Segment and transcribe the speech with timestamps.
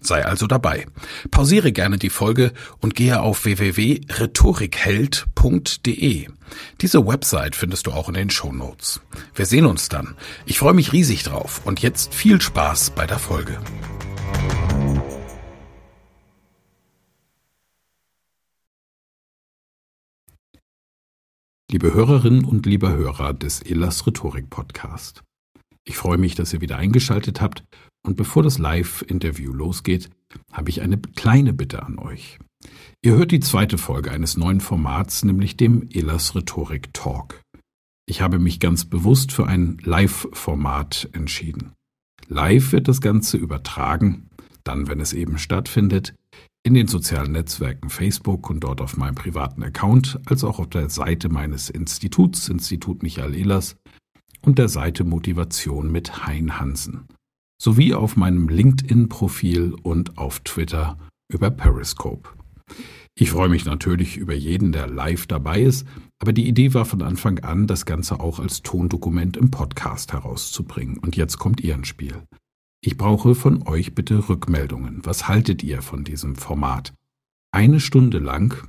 [0.00, 0.86] Sei also dabei.
[1.30, 6.28] Pausiere gerne die Folge und gehe auf www.rhetorikheld.de.
[6.80, 9.00] Diese Website findest du auch in den Show Notes.
[9.34, 10.16] Wir sehen uns dann.
[10.46, 13.58] Ich freue mich riesig drauf und jetzt viel Spaß bei der Folge.
[21.70, 25.22] Liebe Hörerinnen und lieber Hörer des Elas Rhetorik Podcast.
[25.84, 27.62] Ich freue mich, dass ihr wieder eingeschaltet habt
[28.06, 30.10] und bevor das Live-Interview losgeht,
[30.52, 32.38] habe ich eine kleine Bitte an euch.
[33.02, 37.40] Ihr hört die zweite Folge eines neuen Formats, nämlich dem Elas Rhetorik Talk.
[38.06, 41.72] Ich habe mich ganz bewusst für ein Live-Format entschieden.
[42.28, 44.28] Live wird das Ganze übertragen,
[44.64, 46.14] dann, wenn es eben stattfindet,
[46.62, 50.90] in den sozialen Netzwerken Facebook und dort auf meinem privaten Account, als auch auf der
[50.90, 53.76] Seite meines Instituts, Institut Michael Ehlers,
[54.42, 57.08] und der Seite Motivation mit Hein Hansen,
[57.60, 60.98] sowie auf meinem LinkedIn-Profil und auf Twitter
[61.30, 62.30] über Periscope.
[63.14, 65.86] Ich freue mich natürlich über jeden, der live dabei ist,
[66.20, 70.96] aber die Idee war von Anfang an, das Ganze auch als Tondokument im Podcast herauszubringen.
[70.98, 72.22] Und jetzt kommt ihr ins Spiel.
[72.82, 75.04] Ich brauche von euch bitte Rückmeldungen.
[75.04, 76.94] Was haltet ihr von diesem Format?
[77.52, 78.66] Eine Stunde lang,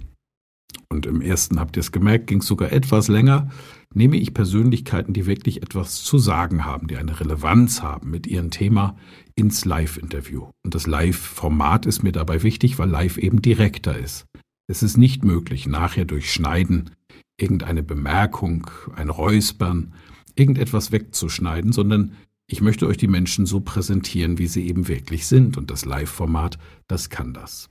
[0.89, 3.49] und im ersten habt ihr es gemerkt, ging es sogar etwas länger,
[3.93, 8.51] nehme ich Persönlichkeiten, die wirklich etwas zu sagen haben, die eine Relevanz haben mit ihrem
[8.51, 8.95] Thema,
[9.35, 10.49] ins Live-Interview.
[10.63, 14.25] Und das Live-Format ist mir dabei wichtig, weil Live eben direkter ist.
[14.67, 16.91] Es ist nicht möglich, nachher durch Schneiden
[17.37, 19.93] irgendeine Bemerkung, ein Räuspern,
[20.35, 22.13] irgendetwas wegzuschneiden, sondern
[22.47, 25.57] ich möchte euch die Menschen so präsentieren, wie sie eben wirklich sind.
[25.57, 27.69] Und das Live-Format, das kann das.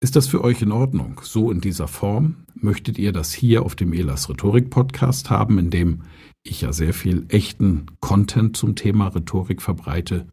[0.00, 1.20] Ist das für euch in Ordnung?
[1.24, 2.44] So in dieser Form?
[2.54, 6.02] Möchtet ihr das hier auf dem Elas Rhetorik Podcast haben, in dem
[6.44, 10.28] ich ja sehr viel echten Content zum Thema Rhetorik verbreite?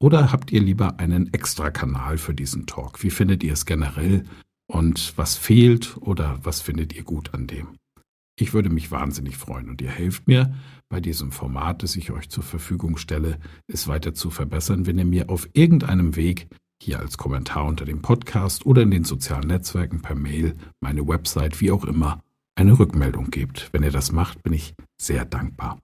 [0.00, 3.04] Oder habt ihr lieber einen extra Kanal für diesen Talk?
[3.04, 4.24] Wie findet ihr es generell?
[4.66, 7.68] Und was fehlt oder was findet ihr gut an dem?
[8.36, 10.56] Ich würde mich wahnsinnig freuen und ihr helft mir
[10.88, 13.38] bei diesem Format, das ich euch zur Verfügung stelle,
[13.68, 16.48] es weiter zu verbessern, wenn ihr mir auf irgendeinem Weg
[16.82, 21.60] hier als Kommentar unter dem Podcast oder in den sozialen Netzwerken per Mail, meine Website,
[21.60, 22.20] wie auch immer,
[22.56, 23.70] eine Rückmeldung gebt.
[23.72, 25.80] Wenn ihr das macht, bin ich sehr dankbar.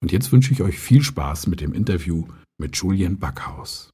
[0.00, 2.26] Und jetzt wünsche ich euch viel Spaß mit dem Interview
[2.58, 3.90] mit Julian Backhaus.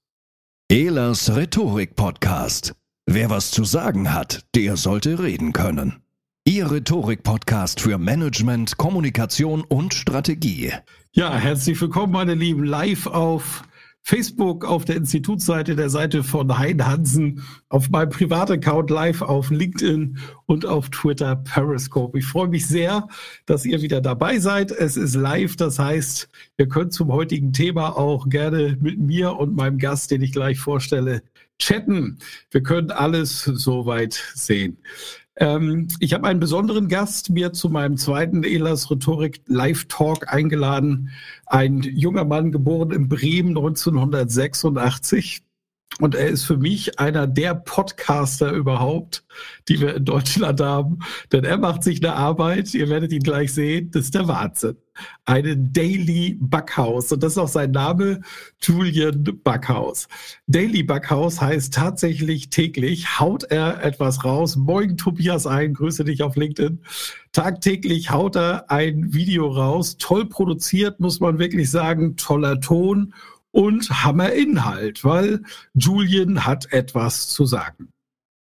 [0.71, 2.75] Elas Rhetorik Podcast.
[3.07, 6.03] Wer was zu sagen hat, der sollte reden können.
[6.47, 10.73] Ihr Rhetorik-Podcast für Management, Kommunikation und Strategie.
[11.13, 13.63] Ja, herzlich willkommen, meine Lieben, live auf
[14.03, 20.19] Facebook, auf der Institutsseite, der Seite von Hein Hansen, auf meinem Privataccount live auf LinkedIn
[20.47, 22.19] und auf Twitter Periscope.
[22.19, 23.09] Ich freue mich sehr,
[23.47, 24.73] dass ihr wieder dabei seid.
[24.73, 26.29] Es ist live, das heißt,
[26.59, 30.59] ihr könnt zum heutigen Thema auch gerne mit mir und meinem Gast, den ich gleich
[30.59, 31.23] vorstelle,
[31.61, 32.19] chatten.
[32.51, 34.79] Wir können alles soweit sehen.
[35.41, 41.11] Ähm, ich habe einen besonderen Gast mir zu meinem zweiten Elas Rhetorik Live Talk eingeladen.
[41.47, 45.43] Ein junger Mann, geboren in Bremen 1986.
[46.01, 49.25] Und er ist für mich einer der Podcaster überhaupt,
[49.69, 50.99] die wir in Deutschland haben.
[51.33, 54.77] Denn er macht sich eine Arbeit, ihr werdet ihn gleich sehen, das ist der Wahnsinn
[55.25, 57.13] eine Daily Backhaus.
[57.13, 58.21] Und das ist auch sein Name,
[58.61, 60.09] Julian Backhaus.
[60.47, 64.57] Daily Backhaus heißt tatsächlich täglich, haut er etwas raus.
[64.57, 66.81] Moin Tobias ein, grüße dich auf LinkedIn.
[67.33, 69.97] Tagtäglich haut er ein Video raus.
[69.99, 72.17] Toll produziert, muss man wirklich sagen.
[72.17, 73.15] Toller Ton
[73.53, 75.43] und Hammerinhalt, weil
[75.75, 77.93] Julian hat etwas zu sagen.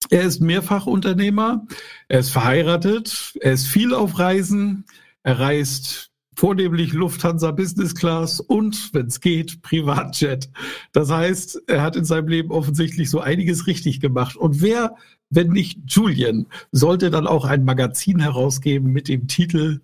[0.10, 1.66] Er ist Mehrfachunternehmer,
[2.08, 4.86] er ist verheiratet, er ist viel auf Reisen,
[5.24, 10.50] er reist vornehmlich Lufthansa Business Class und, wenn es geht, Privatjet.
[10.94, 14.36] Das heißt, er hat in seinem Leben offensichtlich so einiges richtig gemacht.
[14.36, 14.96] Und wer,
[15.32, 19.82] wenn nicht Julian, sollte dann auch ein Magazin herausgeben mit dem Titel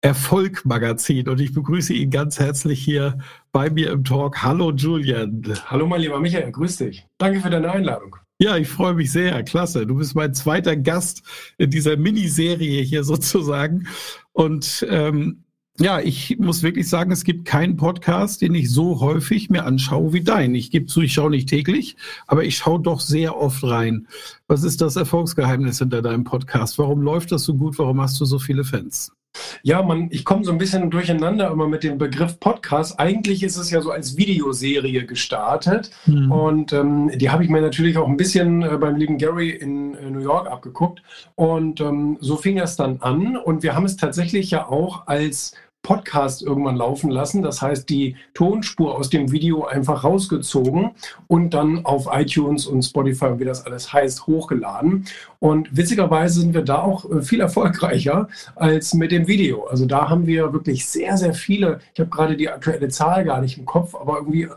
[0.00, 3.18] Erfolg-Magazin und ich begrüße ihn ganz herzlich hier
[3.52, 4.42] bei mir im Talk.
[4.42, 5.42] Hallo Julian.
[5.66, 7.06] Hallo mein lieber Michael, grüß dich.
[7.18, 8.16] Danke für deine Einladung.
[8.38, 9.42] Ja, ich freue mich sehr.
[9.44, 9.86] Klasse.
[9.86, 11.22] Du bist mein zweiter Gast
[11.56, 13.88] in dieser Miniserie hier sozusagen.
[14.32, 15.44] Und ähm,
[15.78, 20.12] ja, ich muss wirklich sagen, es gibt keinen Podcast, den ich so häufig mir anschaue
[20.12, 20.54] wie dein.
[20.54, 21.96] Ich gebe zu, ich schaue nicht täglich,
[22.26, 24.06] aber ich schaue doch sehr oft rein.
[24.48, 26.78] Was ist das Erfolgsgeheimnis hinter deinem Podcast?
[26.78, 27.78] Warum läuft das so gut?
[27.78, 29.12] Warum hast du so viele Fans?
[29.62, 32.98] Ja, man, ich komme so ein bisschen durcheinander immer mit dem Begriff Podcast.
[32.98, 36.32] Eigentlich ist es ja so als Videoserie gestartet mhm.
[36.32, 39.94] und ähm, die habe ich mir natürlich auch ein bisschen äh, beim lieben Gary in
[39.94, 41.02] äh, New York abgeguckt
[41.34, 45.52] und ähm, so fing es dann an und wir haben es tatsächlich ja auch als
[45.86, 47.42] Podcast irgendwann laufen lassen.
[47.42, 50.90] Das heißt, die Tonspur aus dem Video einfach rausgezogen
[51.28, 55.04] und dann auf iTunes und Spotify, wie das alles heißt, hochgeladen.
[55.38, 59.66] Und witzigerweise sind wir da auch äh, viel erfolgreicher als mit dem Video.
[59.66, 63.40] Also da haben wir wirklich sehr, sehr viele, ich habe gerade die aktuelle Zahl gar
[63.40, 64.48] nicht im Kopf, aber irgendwie,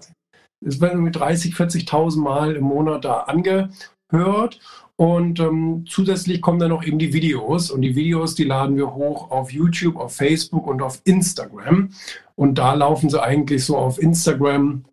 [0.65, 4.59] es werden irgendwie 30, 40.000 Mal im Monat da angehört.
[4.99, 7.71] Und ähm, zusätzlich kommen dann noch eben die Videos.
[7.71, 11.91] Und die Videos, die laden wir hoch auf YouTube, auf Facebook und auf Instagram.
[12.35, 14.83] Und da laufen sie eigentlich so auf Instagram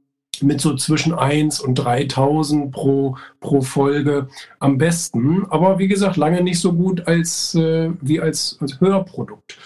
[0.41, 4.29] mit so zwischen 1 und 3000 pro, pro Folge
[4.61, 5.44] am besten.
[5.50, 9.58] Aber wie gesagt, lange nicht so gut als, äh, wie als, als Hörprodukt.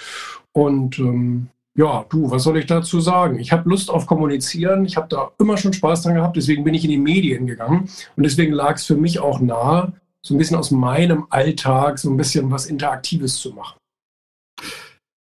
[0.52, 3.38] Und ähm, ja, du, was soll ich dazu sagen?
[3.40, 4.86] Ich habe Lust auf Kommunizieren.
[4.86, 6.38] Ich habe da immer schon Spaß dran gehabt.
[6.38, 7.90] Deswegen bin ich in die Medien gegangen.
[8.16, 9.92] Und deswegen lag es für mich auch nahe,
[10.24, 13.78] so ein bisschen aus meinem Alltag so ein bisschen was Interaktives zu machen.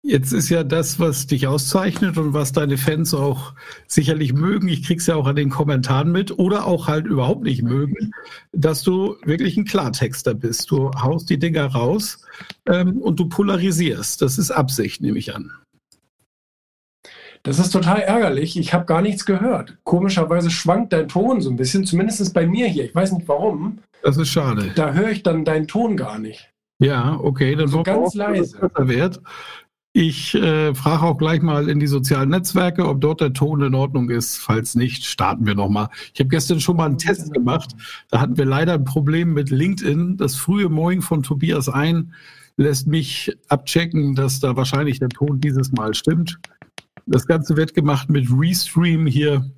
[0.04, 3.54] Jetzt ist ja das, was dich auszeichnet und was deine Fans auch
[3.88, 7.62] sicherlich mögen, ich krieg's ja auch an den Kommentaren mit, oder auch halt überhaupt nicht
[7.62, 8.12] mögen,
[8.54, 10.72] dass du wirklich ein Klartexter bist.
[10.72, 12.20] Du haust die Dinger raus
[12.68, 14.22] ähm, und du polarisierst.
[14.22, 15.52] Das ist Absicht, nehme ich an.
[17.48, 18.60] Das ist total ärgerlich.
[18.60, 19.78] Ich habe gar nichts gehört.
[19.86, 22.84] Komischerweise schwankt dein Ton so ein bisschen, zumindest bei mir hier.
[22.84, 23.80] Ich weiß nicht warum.
[24.04, 24.72] Das ist schade.
[24.76, 26.52] Da höre ich dann deinen Ton gar nicht.
[26.80, 28.70] Ja, okay, dann so ganz leise.
[28.76, 29.22] Wert.
[29.94, 33.76] Ich äh, frage auch gleich mal in die sozialen Netzwerke, ob dort der Ton in
[33.76, 34.36] Ordnung ist.
[34.38, 35.88] Falls nicht, starten wir nochmal.
[36.14, 37.72] Ich habe gestern schon mal einen Test gemacht.
[38.12, 40.18] Da hatten wir leider ein Problem mit LinkedIn.
[40.18, 42.12] Das frühe Moing von Tobias ein
[42.58, 46.40] lässt mich abchecken, dass da wahrscheinlich der Ton dieses Mal stimmt.
[47.08, 49.50] Das Ganze wird gemacht mit Restream hier.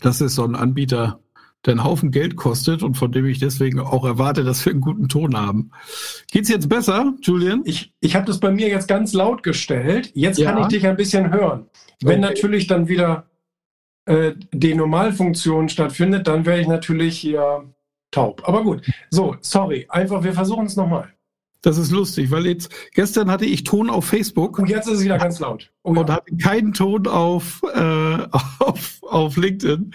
[0.00, 1.20] Das ist so ein Anbieter,
[1.66, 4.80] der einen Haufen Geld kostet und von dem ich deswegen auch erwarte, dass wir einen
[4.80, 5.70] guten Ton haben.
[6.30, 7.62] Geht's jetzt besser, Julian?
[7.64, 10.12] Ich, ich habe das bei mir jetzt ganz laut gestellt.
[10.14, 10.52] Jetzt ja.
[10.52, 11.66] kann ich dich ein bisschen hören.
[12.02, 12.32] Wenn okay.
[12.34, 13.26] natürlich dann wieder
[14.06, 17.64] äh, die Normalfunktion stattfindet, dann wäre ich natürlich hier
[18.10, 18.42] taub.
[18.46, 18.86] Aber gut.
[19.10, 19.86] So, sorry.
[19.88, 21.12] Einfach, wir versuchen es nochmal.
[21.62, 24.58] Das ist lustig, weil jetzt gestern hatte ich Ton auf Facebook.
[24.58, 25.72] Und jetzt ist es wieder ganz laut.
[25.86, 26.00] Oh, ja.
[26.00, 27.78] Und hatte keinen Ton auf, äh,
[28.58, 29.90] auf, auf LinkedIn.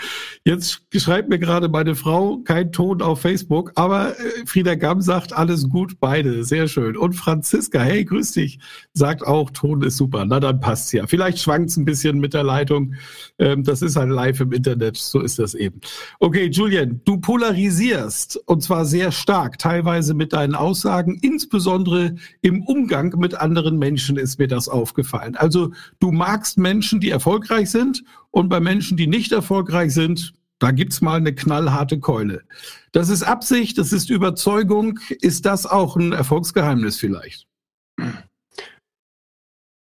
[0.46, 5.34] Jetzt schreibt mir gerade meine Frau kein Ton auf Facebook, aber äh, Frieda Gamm sagt
[5.34, 6.96] alles gut, beide, sehr schön.
[6.96, 8.60] Und Franziska, hey, grüß dich,
[8.94, 10.26] sagt auch, Ton ist super.
[10.26, 11.08] Na, dann passt's ja.
[11.08, 12.94] Vielleicht schwankt's ein bisschen mit der Leitung.
[13.40, 15.82] Ähm, das ist halt live im Internet, so ist das eben.
[16.20, 23.18] Okay, Julian, du polarisierst und zwar sehr stark, teilweise mit deinen Aussagen, insbesondere im Umgang
[23.18, 25.36] mit anderen Menschen ist mir das aufgefallen.
[25.36, 30.72] Also du magst Menschen, die erfolgreich sind und bei Menschen, die nicht erfolgreich sind, da
[30.72, 32.44] gibt's mal eine knallharte Keule.
[32.92, 35.00] Das ist Absicht, das ist Überzeugung.
[35.22, 37.48] Ist das auch ein Erfolgsgeheimnis vielleicht?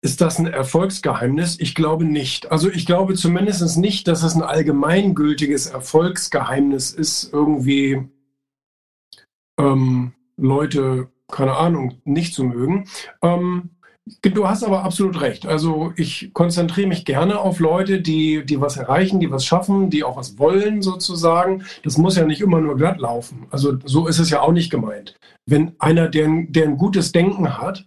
[0.02, 1.58] Ist das ein Erfolgsgeheimnis?
[1.58, 2.52] Ich glaube nicht.
[2.52, 8.06] Also ich glaube zumindest nicht, dass es ein allgemeingültiges Erfolgsgeheimnis ist, irgendwie
[9.58, 12.88] ähm, Leute keine Ahnung, nicht zu mögen.
[13.22, 13.70] Ähm,
[14.22, 15.46] du hast aber absolut recht.
[15.46, 20.04] Also ich konzentriere mich gerne auf Leute, die, die was erreichen, die was schaffen, die
[20.04, 21.64] auch was wollen sozusagen.
[21.82, 23.46] Das muss ja nicht immer nur glatt laufen.
[23.50, 25.14] Also so ist es ja auch nicht gemeint.
[25.46, 27.86] Wenn einer, der, der ein gutes Denken hat,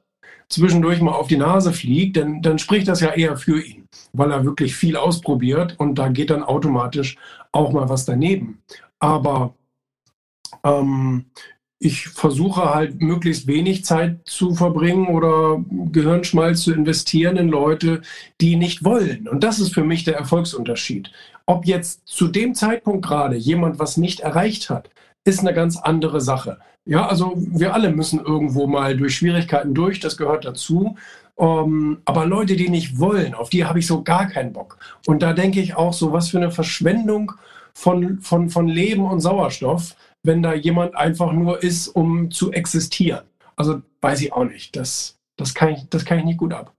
[0.49, 4.31] zwischendurch mal auf die Nase fliegt, dann, dann spricht das ja eher für ihn, weil
[4.31, 7.17] er wirklich viel ausprobiert und da geht dann automatisch
[7.51, 8.61] auch mal was daneben.
[8.99, 9.55] Aber
[10.63, 11.25] ähm,
[11.83, 18.01] ich versuche halt möglichst wenig Zeit zu verbringen oder Gehirnschmalz zu investieren in Leute,
[18.39, 19.27] die nicht wollen.
[19.27, 21.11] Und das ist für mich der Erfolgsunterschied.
[21.47, 24.91] Ob jetzt zu dem Zeitpunkt gerade jemand was nicht erreicht hat,
[25.23, 26.59] ist eine ganz andere Sache.
[26.85, 30.97] Ja, also wir alle müssen irgendwo mal durch Schwierigkeiten durch, das gehört dazu.
[31.39, 34.77] Ähm, aber Leute, die nicht wollen, auf die habe ich so gar keinen Bock.
[35.07, 37.31] Und da denke ich auch so, was für eine Verschwendung
[37.73, 43.23] von, von, von Leben und Sauerstoff wenn da jemand einfach nur ist, um zu existieren.
[43.55, 44.75] Also weiß ich auch nicht.
[44.75, 46.73] Das, das, kann, ich, das kann ich nicht gut ab.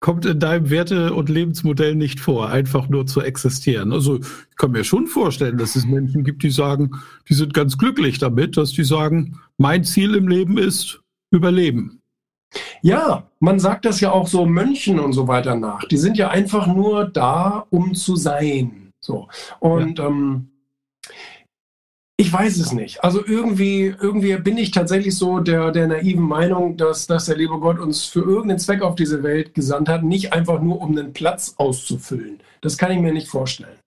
[0.00, 3.92] kommt in deinem Werte- und Lebensmodell nicht vor, einfach nur zu existieren.
[3.92, 6.92] Also ich kann mir schon vorstellen, dass es Menschen gibt, die sagen,
[7.28, 12.00] die sind ganz glücklich damit, dass die sagen, mein Ziel im Leben ist Überleben.
[12.82, 15.84] Ja, man sagt das ja auch so Mönchen und so weiter nach.
[15.84, 18.92] Die sind ja einfach nur da, um zu sein.
[19.00, 19.28] So.
[19.58, 20.06] Und ja.
[20.06, 20.48] ähm,
[22.18, 23.04] ich weiß es nicht.
[23.04, 27.58] Also irgendwie, irgendwie bin ich tatsächlich so der, der naiven Meinung, dass, dass der liebe
[27.60, 31.12] Gott uns für irgendeinen Zweck auf diese Welt gesandt hat, nicht einfach nur um einen
[31.12, 32.40] Platz auszufüllen.
[32.62, 33.78] Das kann ich mir nicht vorstellen.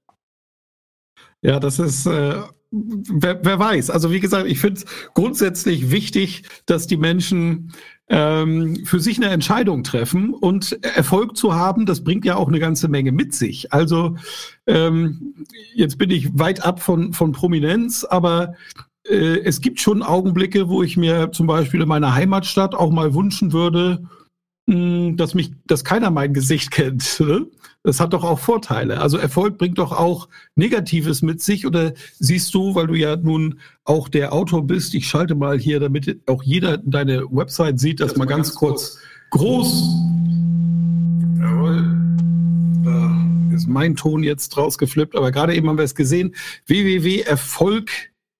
[1.41, 2.35] Ja, das ist, äh,
[2.71, 3.89] wer, wer weiß.
[3.89, 7.73] Also wie gesagt, ich finde es grundsätzlich wichtig, dass die Menschen
[8.09, 12.59] ähm, für sich eine Entscheidung treffen und Erfolg zu haben, das bringt ja auch eine
[12.59, 13.71] ganze Menge mit sich.
[13.71, 14.15] Also
[14.65, 18.55] ähm, jetzt bin ich weit ab von, von Prominenz, aber
[19.07, 23.13] äh, es gibt schon Augenblicke, wo ich mir zum Beispiel in meiner Heimatstadt auch mal
[23.13, 24.03] wünschen würde,
[24.69, 27.19] dass mich, dass keiner mein Gesicht kennt.
[27.19, 27.47] Ne?
[27.83, 29.01] Das hat doch auch Vorteile.
[29.01, 31.65] Also Erfolg bringt doch auch Negatives mit sich.
[31.65, 35.79] Oder siehst du, weil du ja nun auch der Autor bist, ich schalte mal hier,
[35.79, 38.99] damit auch jeder deine Website sieht, dass das man ganz, ganz kurz
[39.31, 39.89] groß.
[41.39, 41.95] Jawohl.
[42.83, 46.35] Da ist mein Ton jetzt rausgeflippt, aber gerade eben haben wir es gesehen.
[46.67, 47.91] www.erfolg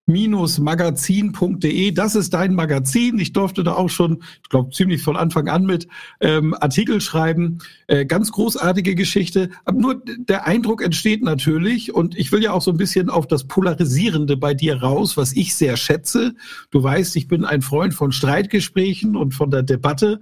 [0.09, 1.91] magazin.de.
[1.91, 3.19] Das ist dein Magazin.
[3.19, 5.87] Ich durfte da auch schon, ich glaube, ziemlich von Anfang an mit
[6.19, 7.59] ähm, Artikel schreiben.
[7.87, 9.49] Äh, ganz großartige Geschichte.
[9.65, 13.27] Aber nur der Eindruck entsteht natürlich, und ich will ja auch so ein bisschen auf
[13.27, 16.35] das Polarisierende bei dir raus, was ich sehr schätze.
[16.71, 20.19] Du weißt, ich bin ein Freund von Streitgesprächen und von der Debatte.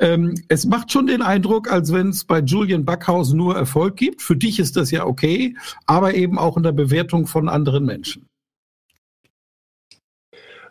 [0.00, 4.22] Ähm, es macht schon den Eindruck, als wenn es bei Julian Backhaus nur Erfolg gibt.
[4.22, 5.54] Für dich ist das ja okay,
[5.86, 8.29] aber eben auch in der Bewertung von anderen Menschen.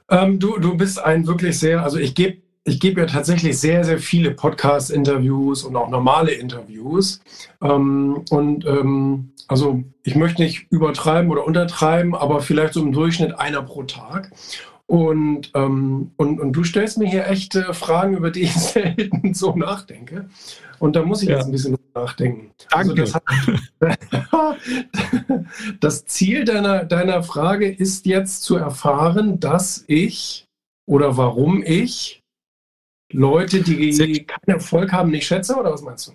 [0.09, 3.83] Ähm, du, du bist ein wirklich sehr, also ich gebe ich gebe ja tatsächlich sehr,
[3.83, 7.21] sehr viele Podcast-Interviews und auch normale Interviews.
[7.61, 13.39] Ähm, und ähm, also ich möchte nicht übertreiben oder untertreiben, aber vielleicht so im Durchschnitt
[13.39, 14.31] einer pro Tag.
[14.85, 19.55] Und, ähm, und, und du stellst mir hier echte Fragen, über die ich selten so
[19.55, 20.29] nachdenke.
[20.79, 21.35] Und da muss ich ja.
[21.35, 22.51] jetzt ein bisschen nachdenken.
[22.71, 23.13] Also Danke.
[23.13, 23.19] Also
[23.79, 23.97] das,
[25.79, 30.45] das, Ziel deiner, deiner Frage ist jetzt zu erfahren, dass ich
[30.87, 32.21] oder warum ich
[33.11, 36.11] Leute, die keinen Erfolg haben, nicht schätze, oder was meinst du?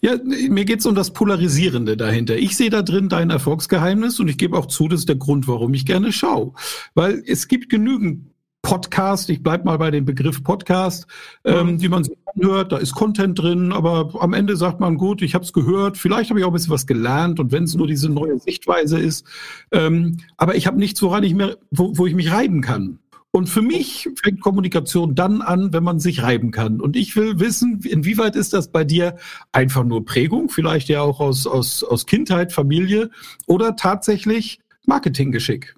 [0.00, 2.36] Ja, mir geht es um das Polarisierende dahinter.
[2.36, 5.46] Ich sehe da drin dein Erfolgsgeheimnis und ich gebe auch zu, das ist der Grund,
[5.46, 6.52] warum ich gerne schaue.
[6.94, 8.30] Weil es gibt genügend
[8.68, 11.06] Podcast, ich bleib mal bei dem Begriff Podcast,
[11.44, 11.78] ähm, mhm.
[11.78, 15.34] die man sich anhört, da ist Content drin, aber am Ende sagt man, gut, ich
[15.34, 17.86] habe es gehört, vielleicht habe ich auch ein bisschen was gelernt und wenn es nur
[17.86, 19.24] diese neue Sichtweise ist,
[19.72, 22.98] ähm, aber ich habe nichts, woran ich mehr, wo, wo ich mich reiben kann.
[23.30, 26.80] Und für mich fängt Kommunikation dann an, wenn man sich reiben kann.
[26.80, 29.16] Und ich will wissen, inwieweit ist das bei dir
[29.52, 33.10] einfach nur Prägung, vielleicht ja auch aus, aus, aus Kindheit, Familie
[33.46, 35.77] oder tatsächlich Marketinggeschick?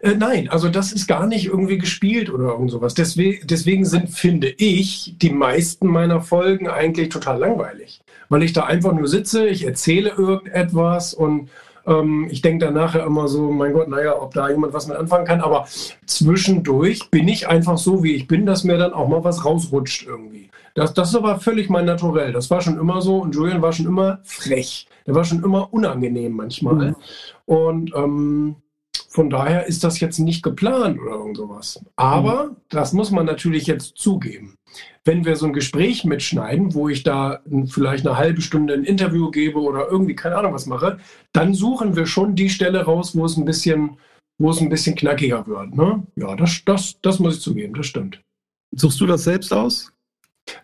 [0.00, 2.94] Äh, nein, also das ist gar nicht irgendwie gespielt oder irgend sowas.
[2.94, 8.00] Deswegen, deswegen sind, finde ich, die meisten meiner Folgen eigentlich total langweilig.
[8.28, 11.50] Weil ich da einfach nur sitze, ich erzähle irgendetwas und
[11.86, 14.96] ähm, ich denke dann nachher immer so, mein Gott, naja, ob da jemand was mit
[14.96, 15.40] anfangen kann.
[15.40, 15.66] Aber
[16.06, 20.06] zwischendurch bin ich einfach so, wie ich bin, dass mir dann auch mal was rausrutscht
[20.06, 20.50] irgendwie.
[20.74, 22.32] Das, das ist aber völlig mein Naturell.
[22.32, 24.88] Das war schon immer so und Julian war schon immer frech.
[25.06, 26.90] Der war schon immer unangenehm manchmal.
[26.90, 26.96] Mhm.
[27.46, 28.56] Und ähm,
[29.16, 31.82] von daher ist das jetzt nicht geplant oder irgend sowas.
[31.96, 32.56] Aber mhm.
[32.68, 34.58] das muss man natürlich jetzt zugeben.
[35.06, 39.30] Wenn wir so ein Gespräch mitschneiden, wo ich da vielleicht eine halbe Stunde ein Interview
[39.30, 40.98] gebe oder irgendwie keine Ahnung was mache,
[41.32, 43.96] dann suchen wir schon die Stelle raus, wo es ein bisschen,
[44.36, 45.74] wo es ein bisschen knackiger wird.
[45.74, 46.06] Ne?
[46.16, 48.20] Ja, das, das, das muss ich zugeben, das stimmt.
[48.76, 49.90] Suchst du das selbst aus?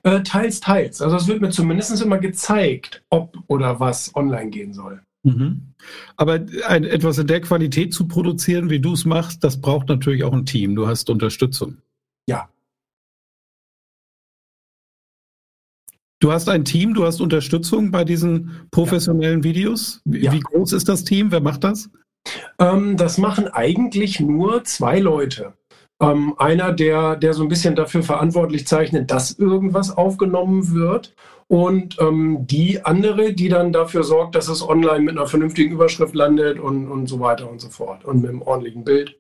[0.02, 1.00] Äh, teils, teils.
[1.00, 5.00] Also es wird mir zumindest immer gezeigt, ob oder was online gehen soll.
[5.23, 5.75] Mhm.
[6.17, 10.25] Aber ein, etwas in der Qualität zu produzieren, wie du es machst, das braucht natürlich
[10.25, 10.75] auch ein Team.
[10.75, 11.79] Du hast Unterstützung.
[12.26, 12.49] Ja.
[16.21, 19.45] Du hast ein Team, du hast Unterstützung bei diesen professionellen ja.
[19.45, 20.00] Videos.
[20.05, 20.33] Wie, ja.
[20.33, 21.31] wie, groß ist das Team?
[21.33, 21.91] Wer macht das?
[22.59, 25.55] Ähm, das machen eigentlich nur zwei Leute.
[26.00, 31.14] Ähm, einer, der, der so ein bisschen dafür verantwortlich zeichnet, dass irgendwas aufgenommen wird
[31.52, 36.14] und ähm, die andere, die dann dafür sorgt, dass es online mit einer vernünftigen Überschrift
[36.14, 39.18] landet und, und so weiter und so fort und mit einem ordentlichen Bild.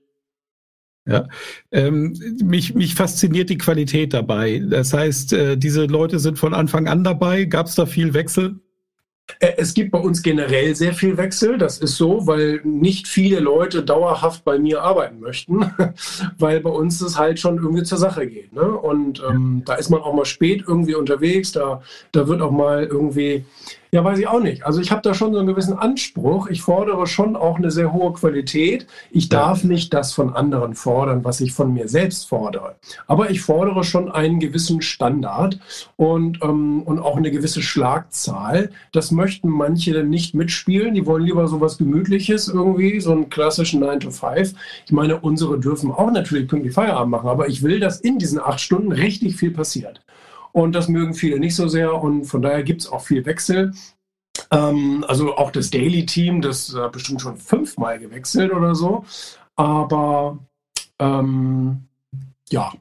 [1.04, 1.28] Ja,
[1.72, 4.62] ähm, mich, mich fasziniert die Qualität dabei.
[4.66, 7.44] Das heißt, äh, diese Leute sind von Anfang an dabei.
[7.44, 8.60] Gab es da viel Wechsel?
[9.38, 13.40] Äh, es gibt bei uns generell sehr viel Wechsel, das ist so, weil nicht viele
[13.40, 15.72] Leute dauerhaft bei mir arbeiten möchten,
[16.38, 18.52] weil bei uns es halt schon irgendwie zur Sache geht.
[18.52, 18.62] Ne?
[18.68, 22.84] Und ähm, da ist man auch mal spät irgendwie unterwegs, da, da wird auch mal
[22.84, 23.44] irgendwie
[23.94, 24.64] ja, weiß ich auch nicht.
[24.64, 26.46] Also ich habe da schon so einen gewissen Anspruch.
[26.46, 28.86] Ich fordere schon auch eine sehr hohe Qualität.
[29.10, 32.76] Ich darf nicht das von anderen fordern, was ich von mir selbst fordere.
[33.06, 35.58] Aber ich fordere schon einen gewissen Standard
[35.96, 38.70] und, ähm, und auch eine gewisse Schlagzahl.
[38.92, 40.94] Das möchten manche nicht mitspielen.
[40.94, 44.54] Die wollen lieber so was Gemütliches irgendwie, so einen klassischen 9 to 5.
[44.86, 48.38] Ich meine, unsere dürfen auch natürlich pünktlich Feierabend machen, aber ich will, dass in diesen
[48.38, 50.00] acht Stunden richtig viel passiert.
[50.52, 51.94] Und das mögen viele nicht so sehr.
[51.94, 53.72] Und von daher gibt es auch viel Wechsel.
[54.50, 59.04] Ähm, also auch das Daily-Team, das hat bestimmt schon fünfmal gewechselt oder so.
[59.56, 60.38] Aber
[60.98, 61.84] ähm,
[62.50, 62.72] ja,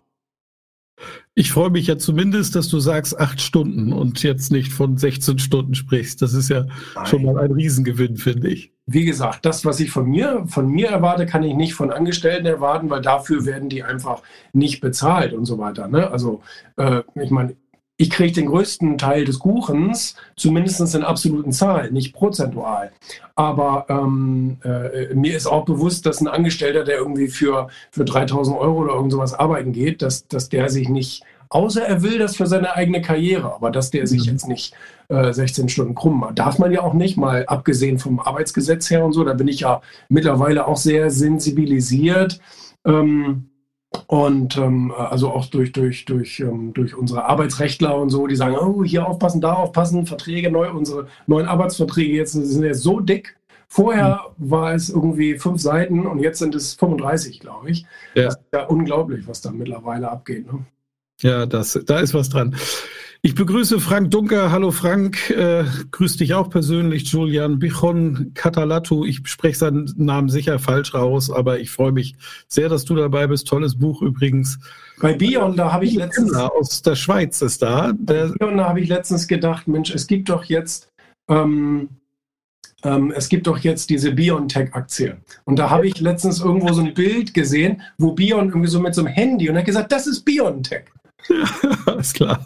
[1.33, 5.39] ich freue mich ja zumindest, dass du sagst acht Stunden und jetzt nicht von 16
[5.39, 6.21] Stunden sprichst.
[6.21, 7.05] Das ist ja Nein.
[7.05, 8.73] schon mal ein Riesengewinn, finde ich.
[8.85, 12.45] Wie gesagt, das, was ich von mir, von mir erwarte, kann ich nicht von Angestellten
[12.45, 15.87] erwarten, weil dafür werden die einfach nicht bezahlt und so weiter.
[15.87, 16.11] Ne?
[16.11, 16.41] Also,
[16.75, 17.55] äh, ich meine,
[18.01, 22.91] ich kriege den größten Teil des Kuchens, zumindest in absoluten Zahlen, nicht prozentual.
[23.35, 28.57] Aber ähm, äh, mir ist auch bewusst, dass ein Angestellter, der irgendwie für, für 3000
[28.57, 32.37] Euro oder irgend sowas arbeiten geht, dass, dass der sich nicht, außer er will das
[32.37, 34.31] für seine eigene Karriere, aber dass der sich mhm.
[34.31, 34.73] jetzt nicht
[35.09, 36.39] äh, 16 Stunden krumm macht.
[36.39, 39.59] Darf man ja auch nicht, mal abgesehen vom Arbeitsgesetz her und so, da bin ich
[39.59, 39.79] ja
[40.09, 42.39] mittlerweile auch sehr sensibilisiert.
[42.83, 43.50] Ähm,
[44.07, 48.55] und ähm, also auch durch, durch, durch, ähm, durch unsere Arbeitsrechtler und so, die sagen,
[48.55, 53.37] oh, hier aufpassen, da aufpassen, Verträge neu, unsere neuen Arbeitsverträge jetzt sind jetzt so dick.
[53.67, 54.51] Vorher mhm.
[54.51, 57.85] war es irgendwie fünf Seiten und jetzt sind es 35, glaube ich.
[58.15, 58.25] Ja.
[58.25, 60.51] Das ist ja unglaublich, was da mittlerweile abgeht.
[60.51, 60.65] Ne?
[61.21, 62.55] Ja, das, da ist was dran.
[63.23, 64.51] Ich begrüße Frank Dunker.
[64.51, 67.03] Hallo Frank, äh, grüß dich auch persönlich.
[67.11, 69.05] Julian Bichon Katalatu.
[69.05, 72.15] Ich spreche seinen Namen sicher falsch raus, aber ich freue mich
[72.47, 73.47] sehr, dass du dabei bist.
[73.47, 74.57] Tolles Buch übrigens.
[74.99, 76.33] Bei Bion, da habe ich letztens...
[76.33, 77.93] Aus der Schweiz ist da.
[77.93, 80.89] Der, Bei Bion, da habe ich letztens gedacht, Mensch, es gibt doch jetzt...
[81.29, 81.89] Ähm,
[82.83, 85.17] ähm, es gibt doch jetzt diese BioNTech-Aktie.
[85.45, 88.95] Und da habe ich letztens irgendwo so ein Bild gesehen, wo Bion irgendwie so mit
[88.95, 90.85] so einem Handy und hat gesagt, das ist BioNTech.
[91.29, 91.45] Ja,
[91.85, 92.45] alles klar.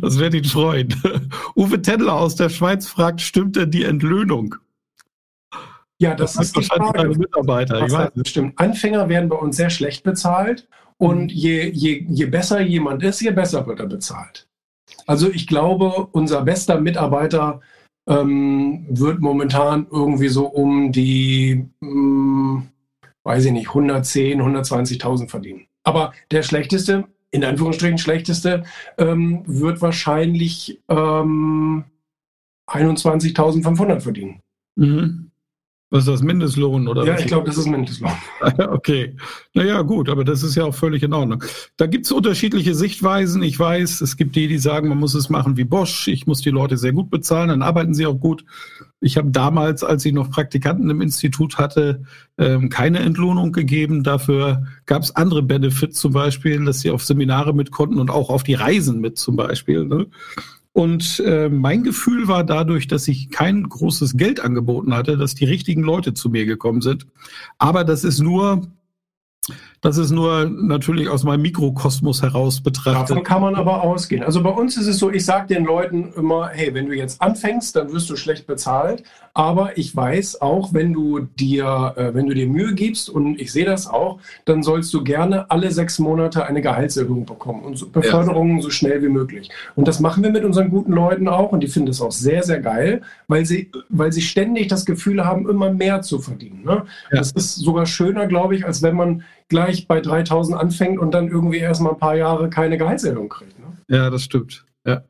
[0.00, 0.94] Das wird ihn freuen.
[1.54, 4.54] Uwe Tendler aus der Schweiz fragt, stimmt denn die Entlöhnung?
[5.98, 7.18] Ja, das, das ist wahrscheinlich Frage.
[7.18, 8.10] Mitarbeiter.
[8.14, 8.58] Das stimmt.
[8.58, 11.28] Anfänger werden bei uns sehr schlecht bezahlt und mhm.
[11.28, 14.48] je, je, je besser jemand ist, je besser wird er bezahlt.
[15.06, 17.60] Also ich glaube, unser bester Mitarbeiter
[18.08, 22.68] ähm, wird momentan irgendwie so um die, mh, hm,
[23.24, 25.66] weiß ich nicht, 110, 120.000 verdienen.
[25.82, 27.04] Aber der schlechteste
[27.36, 28.64] in Anführungsstrichen schlechteste,
[28.98, 31.84] ähm, wird wahrscheinlich ähm,
[32.68, 34.40] 21.500 verdienen.
[34.76, 35.25] Mhm.
[35.90, 37.04] Was ist das Mindestlohn oder?
[37.04, 38.10] Ja, ich glaube, das ist Mindestlohn.
[38.58, 39.14] okay.
[39.54, 41.44] Naja, gut, aber das ist ja auch völlig in Ordnung.
[41.76, 43.40] Da gibt es unterschiedliche Sichtweisen.
[43.44, 46.08] Ich weiß, es gibt die, die sagen, man muss es machen wie Bosch.
[46.08, 48.44] Ich muss die Leute sehr gut bezahlen, dann arbeiten sie auch gut.
[49.00, 52.02] Ich habe damals, als ich noch Praktikanten im Institut hatte,
[52.36, 54.02] ähm, keine Entlohnung gegeben.
[54.02, 58.30] Dafür gab es andere Benefits, zum Beispiel, dass sie auf Seminare mit konnten und auch
[58.30, 59.84] auf die Reisen mit zum Beispiel.
[59.84, 60.06] Ne?
[60.76, 65.46] Und äh, mein Gefühl war dadurch, dass ich kein großes Geld angeboten hatte, dass die
[65.46, 67.06] richtigen Leute zu mir gekommen sind.
[67.56, 68.70] Aber das ist nur
[69.86, 73.10] das ist nur natürlich aus meinem Mikrokosmos heraus betrachtet.
[73.10, 74.24] Davon kann man aber ausgehen.
[74.24, 77.22] Also bei uns ist es so, ich sage den Leuten immer, hey, wenn du jetzt
[77.22, 79.04] anfängst, dann wirst du schlecht bezahlt.
[79.32, 83.52] Aber ich weiß auch, wenn du dir, äh, wenn du dir Mühe gibst, und ich
[83.52, 87.88] sehe das auch, dann sollst du gerne alle sechs Monate eine Gehaltserhöhung bekommen und so
[87.88, 88.62] Beförderungen ja.
[88.62, 89.50] so schnell wie möglich.
[89.76, 92.42] Und das machen wir mit unseren guten Leuten auch und die finden das auch sehr,
[92.42, 96.64] sehr geil, weil sie, weil sie ständig das Gefühl haben, immer mehr zu verdienen.
[96.64, 96.84] Ne?
[97.12, 97.18] Ja.
[97.18, 101.28] Das ist sogar schöner, glaube ich, als wenn man gleich bei 3000 anfängt und dann
[101.28, 103.58] irgendwie erst mal ein paar Jahre keine Gehaltserhöhung kriegt.
[103.58, 103.76] Ne?
[103.88, 104.64] Ja, das stimmt.
[104.86, 105.02] Ja.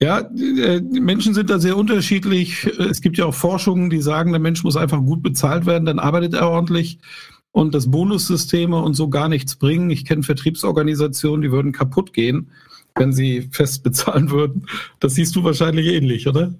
[0.00, 2.66] Ja, die Menschen sind da sehr unterschiedlich.
[2.66, 5.98] Es gibt ja auch Forschungen, die sagen, der Mensch muss einfach gut bezahlt werden, dann
[5.98, 6.98] arbeitet er ordentlich
[7.50, 9.88] und dass Bonussysteme und so gar nichts bringen.
[9.88, 12.50] Ich kenne Vertriebsorganisationen, die würden kaputt gehen,
[12.94, 14.66] wenn sie fest bezahlen würden.
[15.00, 16.52] Das siehst du wahrscheinlich ähnlich, oder?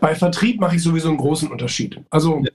[0.00, 2.00] Bei Vertrieb mache ich sowieso einen großen Unterschied.
[2.10, 2.50] Also ja.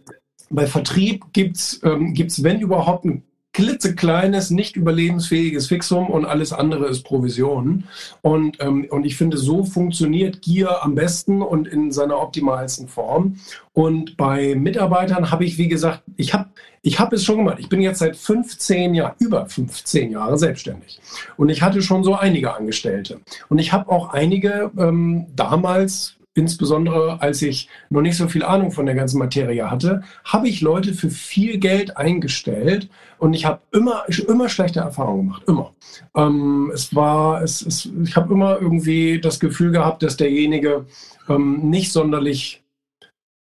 [0.49, 6.51] bei Vertrieb gibt es, ähm, gibt's, wenn überhaupt, ein klitzekleines, nicht überlebensfähiges Fixum und alles
[6.51, 7.85] andere ist Provision.
[8.21, 13.37] Und, ähm, und ich finde, so funktioniert Gier am besten und in seiner optimalsten Form.
[13.73, 16.49] Und bei Mitarbeitern habe ich, wie gesagt, ich habe
[16.85, 17.59] ich hab es schon gemacht.
[17.59, 20.99] Ich bin jetzt seit 15 Jahren, über 15 Jahre selbstständig.
[21.37, 23.21] Und ich hatte schon so einige Angestellte.
[23.47, 28.71] Und ich habe auch einige ähm, damals insbesondere als ich noch nicht so viel Ahnung
[28.71, 33.61] von der ganzen Materie hatte, habe ich Leute für viel Geld eingestellt und ich habe
[33.71, 35.73] immer, immer schlechte Erfahrungen gemacht, immer.
[36.15, 40.85] Ähm, es war, es, es, ich habe immer irgendwie das Gefühl gehabt, dass derjenige
[41.29, 42.63] ähm, nicht sonderlich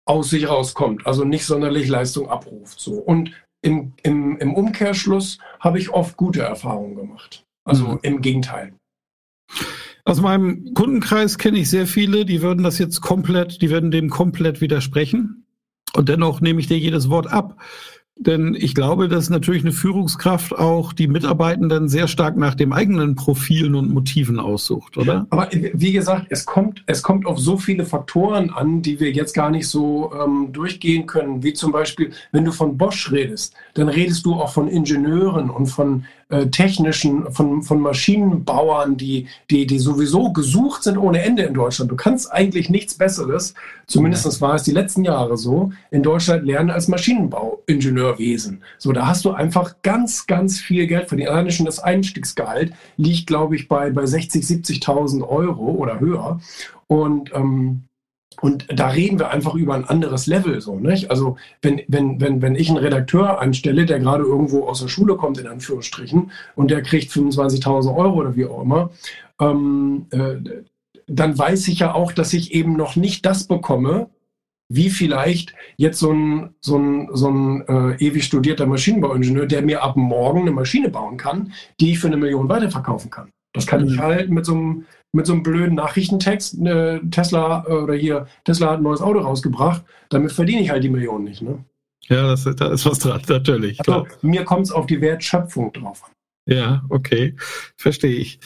[0.05, 2.81] aus sich rauskommt, also nicht sonderlich Leistung abruft.
[2.81, 2.95] So.
[2.95, 7.45] Und im, im, im Umkehrschluss habe ich oft gute Erfahrungen gemacht.
[7.65, 7.99] Also mhm.
[8.03, 8.75] im Gegenteil.
[10.05, 14.11] Aus meinem Kundenkreis kenne ich sehr viele, die würden das jetzt komplett, die würden dem
[14.11, 15.47] komplett widersprechen.
[15.95, 17.57] Und dennoch nehme ich dir jedes Wort ab.
[18.17, 23.15] Denn ich glaube, dass natürlich eine Führungskraft auch die Mitarbeitenden sehr stark nach dem eigenen
[23.15, 25.27] Profilen und Motiven aussucht, oder?
[25.31, 29.33] Aber wie gesagt, es kommt, es kommt auf so viele Faktoren an, die wir jetzt
[29.33, 31.43] gar nicht so ähm, durchgehen können.
[31.43, 35.67] Wie zum Beispiel, wenn du von Bosch redest, dann redest du auch von Ingenieuren und
[35.67, 41.53] von äh, technischen, von, von Maschinenbauern, die, die, die sowieso gesucht sind ohne Ende in
[41.53, 41.91] Deutschland.
[41.91, 43.53] Du kannst eigentlich nichts Besseres,
[43.87, 48.63] zumindest war es die letzten Jahre so, in Deutschland lernen als Maschinenbauingenieurwesen.
[48.79, 51.29] So, da hast du einfach ganz, ganz viel Geld verdient.
[51.29, 56.41] Alleine schon das Einstiegsgehalt liegt, glaube ich, bei, bei 60, 70.000 Euro oder höher.
[56.87, 57.85] Und ähm,
[58.41, 61.11] und da reden wir einfach über ein anderes Level, so, nicht?
[61.11, 65.17] Also, wenn, wenn, wenn, wenn ich einen Redakteur anstelle, der gerade irgendwo aus der Schule
[65.17, 68.91] kommt, in Anführungsstrichen, und der kriegt 25.000 Euro oder wie auch immer,
[69.41, 70.37] ähm, äh,
[71.07, 74.09] dann weiß ich ja auch, dass ich eben noch nicht das bekomme,
[74.69, 79.83] wie vielleicht jetzt so ein, so ein, so ein äh, ewig studierter Maschinenbauingenieur, der mir
[79.83, 83.31] ab morgen eine Maschine bauen kann, die ich für eine Million weiterverkaufen kann.
[83.53, 83.89] Das kann mhm.
[83.89, 88.27] ich halt mit so einem mit so einem blöden Nachrichtentext, äh, Tesla äh, oder hier,
[88.45, 91.43] Tesla hat ein neues Auto rausgebracht, damit verdiene ich halt die Millionen nicht.
[91.43, 91.65] Ne?
[92.09, 93.79] Ja, das, da ist was dran, natürlich.
[93.81, 96.11] Also, mir kommt es auf die Wertschöpfung drauf an.
[96.47, 97.37] Ja, okay,
[97.77, 98.41] verstehe ich.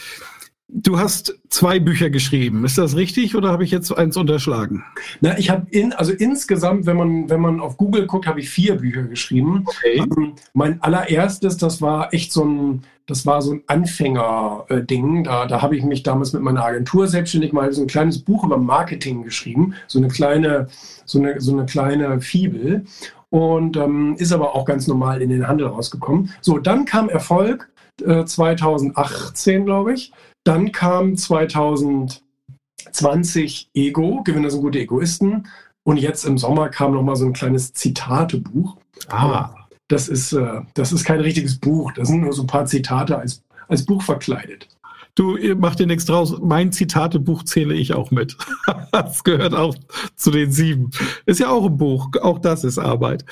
[0.68, 2.64] Du hast zwei Bücher geschrieben.
[2.64, 4.84] Ist das richtig oder habe ich jetzt eins unterschlagen?
[5.20, 8.50] Na, ich habe in, also insgesamt, wenn man, wenn man auf Google guckt, habe ich
[8.50, 9.64] vier Bücher geschrieben.
[9.64, 9.98] Okay.
[9.98, 15.22] Ähm, mein allererstes, das war echt so ein, das war so ein Anfänger-Ding.
[15.22, 18.42] Da, da habe ich mich damals mit meiner Agentur selbstständig mal so ein kleines Buch
[18.42, 19.74] über Marketing geschrieben.
[19.86, 20.66] So eine kleine,
[21.04, 22.84] so eine, so eine kleine Fibel.
[23.30, 26.32] Und ähm, ist aber auch ganz normal in den Handel rausgekommen.
[26.40, 27.70] So, dann kam Erfolg.
[27.98, 30.12] 2018, äh, glaube ich.
[30.46, 35.48] Dann kam 2020 Ego, Gewinner sind gute Egoisten.
[35.82, 38.76] Und jetzt im Sommer kam noch mal so ein kleines Zitatebuch.
[39.08, 39.50] Ah.
[39.88, 41.90] Das ist, äh, das ist kein richtiges Buch.
[41.92, 44.68] Das sind nur so ein paar Zitate als, als Buch verkleidet.
[45.16, 46.36] Du mach dir nichts draus.
[46.40, 48.36] Mein Zitatebuch zähle ich auch mit.
[48.92, 49.74] das gehört auch
[50.14, 50.92] zu den sieben.
[51.24, 52.10] Ist ja auch ein Buch.
[52.22, 53.24] Auch das ist Arbeit.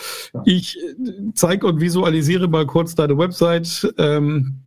[0.47, 0.77] Ich
[1.35, 3.95] zeige und visualisiere mal kurz deine Website.
[3.99, 4.64] Ähm,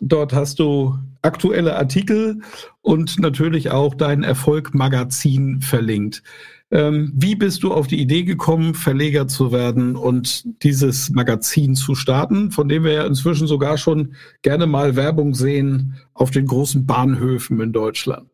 [0.00, 2.40] Dort hast du aktuelle Artikel
[2.82, 6.22] und natürlich auch dein Erfolg-Magazin verlinkt.
[6.70, 11.94] Ähm, wie bist du auf die Idee gekommen, Verleger zu werden und dieses Magazin zu
[11.94, 16.84] starten, von dem wir ja inzwischen sogar schon gerne mal Werbung sehen auf den großen
[16.84, 18.28] Bahnhöfen in Deutschland?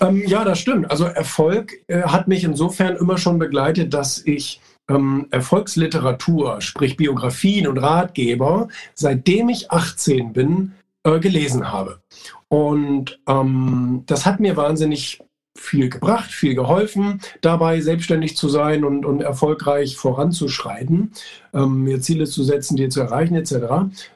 [0.00, 0.90] Ähm, ja, das stimmt.
[0.90, 7.66] Also Erfolg äh, hat mich insofern immer schon begleitet, dass ich ähm, Erfolgsliteratur, sprich Biografien
[7.66, 10.72] und Ratgeber, seitdem ich 18 bin,
[11.04, 12.00] äh, gelesen habe.
[12.48, 15.20] Und ähm, das hat mir wahnsinnig
[15.56, 21.12] viel gebracht, viel geholfen, dabei selbstständig zu sein und, und erfolgreich voranzuschreiten,
[21.52, 23.54] ähm, mir Ziele zu setzen, die zu erreichen, etc.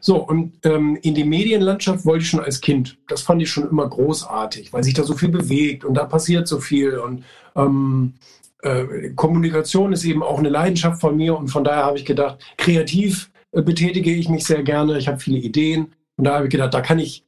[0.00, 2.98] So, und ähm, in die Medienlandschaft wollte ich schon als Kind.
[3.06, 6.48] Das fand ich schon immer großartig, weil sich da so viel bewegt und da passiert
[6.48, 6.98] so viel.
[6.98, 8.14] Und ähm,
[8.62, 12.38] äh, Kommunikation ist eben auch eine Leidenschaft von mir und von daher habe ich gedacht,
[12.56, 14.98] kreativ äh, betätige ich mich sehr gerne.
[14.98, 17.24] Ich habe viele Ideen und da habe ich gedacht, da kann ich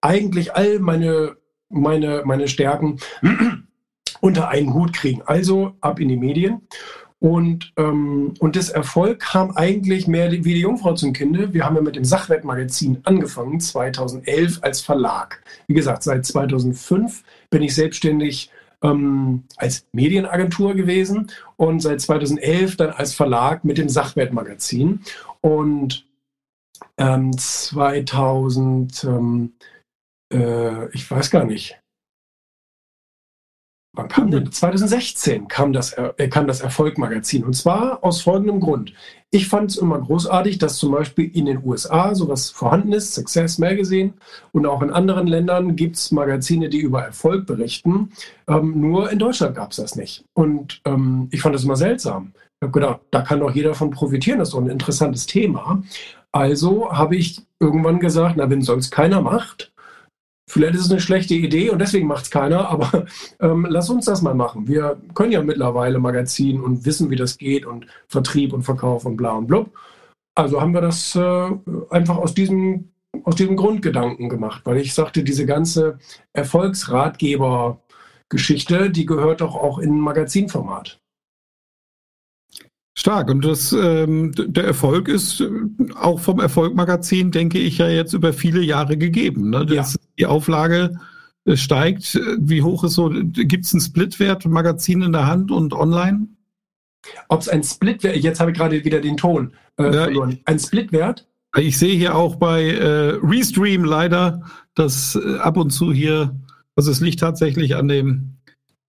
[0.00, 1.36] eigentlich all meine,
[1.68, 2.98] meine, meine Stärken
[4.20, 5.22] unter einen Hut kriegen.
[5.26, 6.62] Also ab in die Medien.
[7.20, 11.52] Und, ähm, und das Erfolg kam eigentlich mehr wie die Jungfrau zum Kinde.
[11.52, 15.42] Wir haben ja mit dem Sachwertmagazin angefangen, 2011 als Verlag.
[15.66, 22.90] Wie gesagt, seit 2005 bin ich selbstständig ähm, als Medienagentur gewesen und seit 2011 dann
[22.90, 25.00] als Verlag mit dem Sachwertmagazin.
[25.40, 26.06] Und
[26.96, 29.52] ähm, 2000, ähm,
[30.32, 31.78] äh, ich weiß gar nicht.
[33.98, 34.52] Wann kam denn?
[34.52, 37.42] 2016 kam das, äh, kam das Erfolg-Magazin.
[37.42, 38.92] Und zwar aus folgendem Grund.
[39.32, 43.58] Ich fand es immer großartig, dass zum Beispiel in den USA sowas vorhanden ist, Success
[43.58, 44.12] Magazine,
[44.52, 48.10] und auch in anderen Ländern gibt es Magazine, die über Erfolg berichten.
[48.46, 50.24] Ähm, nur in Deutschland gab es das nicht.
[50.32, 52.30] Und ähm, ich fand das immer seltsam.
[52.60, 55.82] Ich habe gedacht, da kann doch jeder von profitieren, das ist doch ein interessantes Thema.
[56.30, 59.72] Also habe ich irgendwann gesagt, na, wenn sonst keiner macht,
[60.48, 63.06] Vielleicht ist es eine schlechte Idee und deswegen macht es keiner, aber
[63.40, 64.66] ähm, lass uns das mal machen.
[64.66, 69.16] Wir können ja mittlerweile Magazin und wissen, wie das geht und Vertrieb und Verkauf und
[69.16, 69.70] bla und blub.
[70.34, 71.50] Also haben wir das äh,
[71.90, 72.92] einfach aus diesem,
[73.24, 75.98] aus diesem Grundgedanken gemacht, weil ich sagte, diese ganze
[76.32, 80.98] Erfolgsratgeber-Geschichte, die gehört doch auch in ein Magazinformat.
[82.98, 83.30] Stark.
[83.30, 85.48] Und das, ähm, der Erfolg ist äh,
[85.94, 89.50] auch vom Erfolg-Magazin, denke ich, ja jetzt über viele Jahre gegeben.
[89.50, 89.64] Ne?
[89.66, 90.00] Das, ja.
[90.18, 90.98] Die Auflage
[91.44, 92.20] äh, steigt.
[92.40, 96.26] Wie hoch ist so, gibt es einen Splitwert, Magazin in der Hand und online?
[97.28, 100.40] Ob es ein Splitwert, jetzt habe ich gerade wieder den Ton äh, ja, verloren.
[100.44, 101.28] Ein Splitwert?
[101.56, 104.42] Ich sehe hier auch bei äh, Restream leider,
[104.74, 106.34] dass äh, ab und zu hier,
[106.74, 108.38] also es liegt tatsächlich an dem,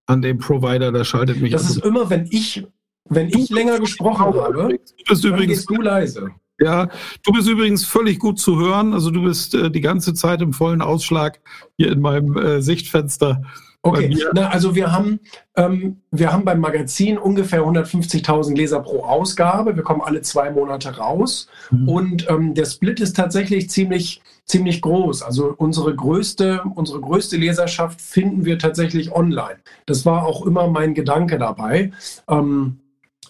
[0.07, 1.51] an dem Provider, der schaltet mich.
[1.51, 2.65] Das ist immer, wenn ich
[3.05, 6.31] wenn ich länger gesprochen habe, du bist übrigens, du leise.
[6.62, 6.89] Ja,
[7.23, 8.93] du bist übrigens völlig gut zu hören.
[8.93, 11.39] Also du bist äh, die ganze Zeit im vollen Ausschlag
[11.77, 13.41] hier in meinem äh, Sichtfenster.
[13.81, 15.21] Okay, Na, also wir haben,
[15.55, 19.77] ähm, wir haben beim Magazin ungefähr 150.000 Leser pro Ausgabe.
[19.77, 21.47] Wir kommen alle zwei Monate raus.
[21.71, 21.88] Mhm.
[21.88, 25.23] Und ähm, der Split ist tatsächlich ziemlich, ziemlich groß.
[25.23, 29.59] Also unsere größte, unsere größte Leserschaft finden wir tatsächlich online.
[29.85, 31.93] Das war auch immer mein Gedanke dabei.
[32.27, 32.79] Ähm,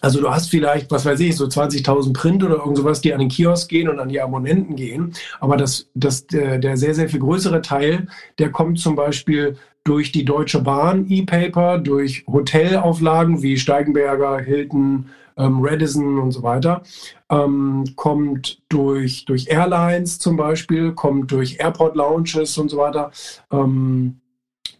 [0.00, 3.20] also du hast vielleicht, was weiß ich, so 20.000 Print oder irgend sowas, die an
[3.20, 5.12] den Kiosk gehen und an die Abonnenten gehen.
[5.40, 8.08] Aber das, das, der, der sehr, sehr viel größere Teil,
[8.38, 15.60] der kommt zum Beispiel durch die Deutsche Bahn E-Paper, durch Hotelauflagen wie Steigenberger, Hilton, ähm,
[15.62, 16.82] Radisson und so weiter,
[17.30, 23.10] ähm, kommt durch, durch Airlines zum Beispiel, kommt durch Airport Lounges und so weiter.
[23.50, 24.19] Ähm,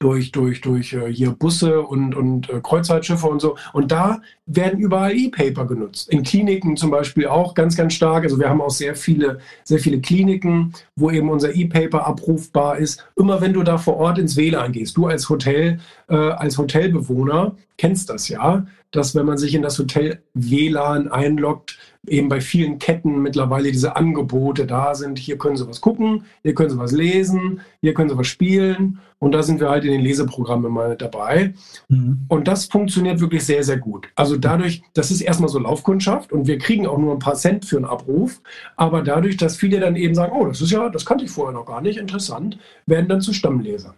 [0.01, 3.57] durch, durch, durch äh, hier Busse und, und äh, Kreuzfahrtschiffe und so.
[3.75, 6.09] Und da werden überall E-Paper genutzt.
[6.09, 8.25] In Kliniken zum Beispiel auch ganz, ganz stark.
[8.25, 13.07] Also wir haben auch sehr viele, sehr viele Kliniken, wo eben unser E-Paper abrufbar ist.
[13.15, 17.55] Immer wenn du da vor Ort ins WLAN gehst, du als Hotel, äh, als Hotelbewohner
[17.77, 22.79] kennst das ja, dass wenn man sich in das Hotel WLAN einloggt, eben bei vielen
[22.79, 25.19] Ketten mittlerweile diese Angebote da sind.
[25.19, 29.01] Hier können Sie was gucken, hier können Sie was lesen, hier können Sie was spielen.
[29.19, 31.53] Und da sind wir halt in den Leseprogrammen mal dabei.
[31.89, 32.21] Mhm.
[32.29, 34.09] Und das funktioniert wirklich sehr, sehr gut.
[34.15, 37.67] Also dadurch, das ist erstmal so Laufkundschaft und wir kriegen auch nur ein paar Cent
[37.67, 38.41] für einen Abruf.
[38.77, 41.53] Aber dadurch, dass viele dann eben sagen, oh, das ist ja, das kannte ich vorher
[41.53, 43.95] noch gar nicht, interessant, werden dann zu Stammlesern.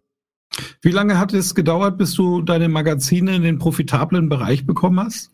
[0.82, 5.30] Wie lange hat es gedauert, bis du deine Magazine in den profitablen Bereich bekommen hast?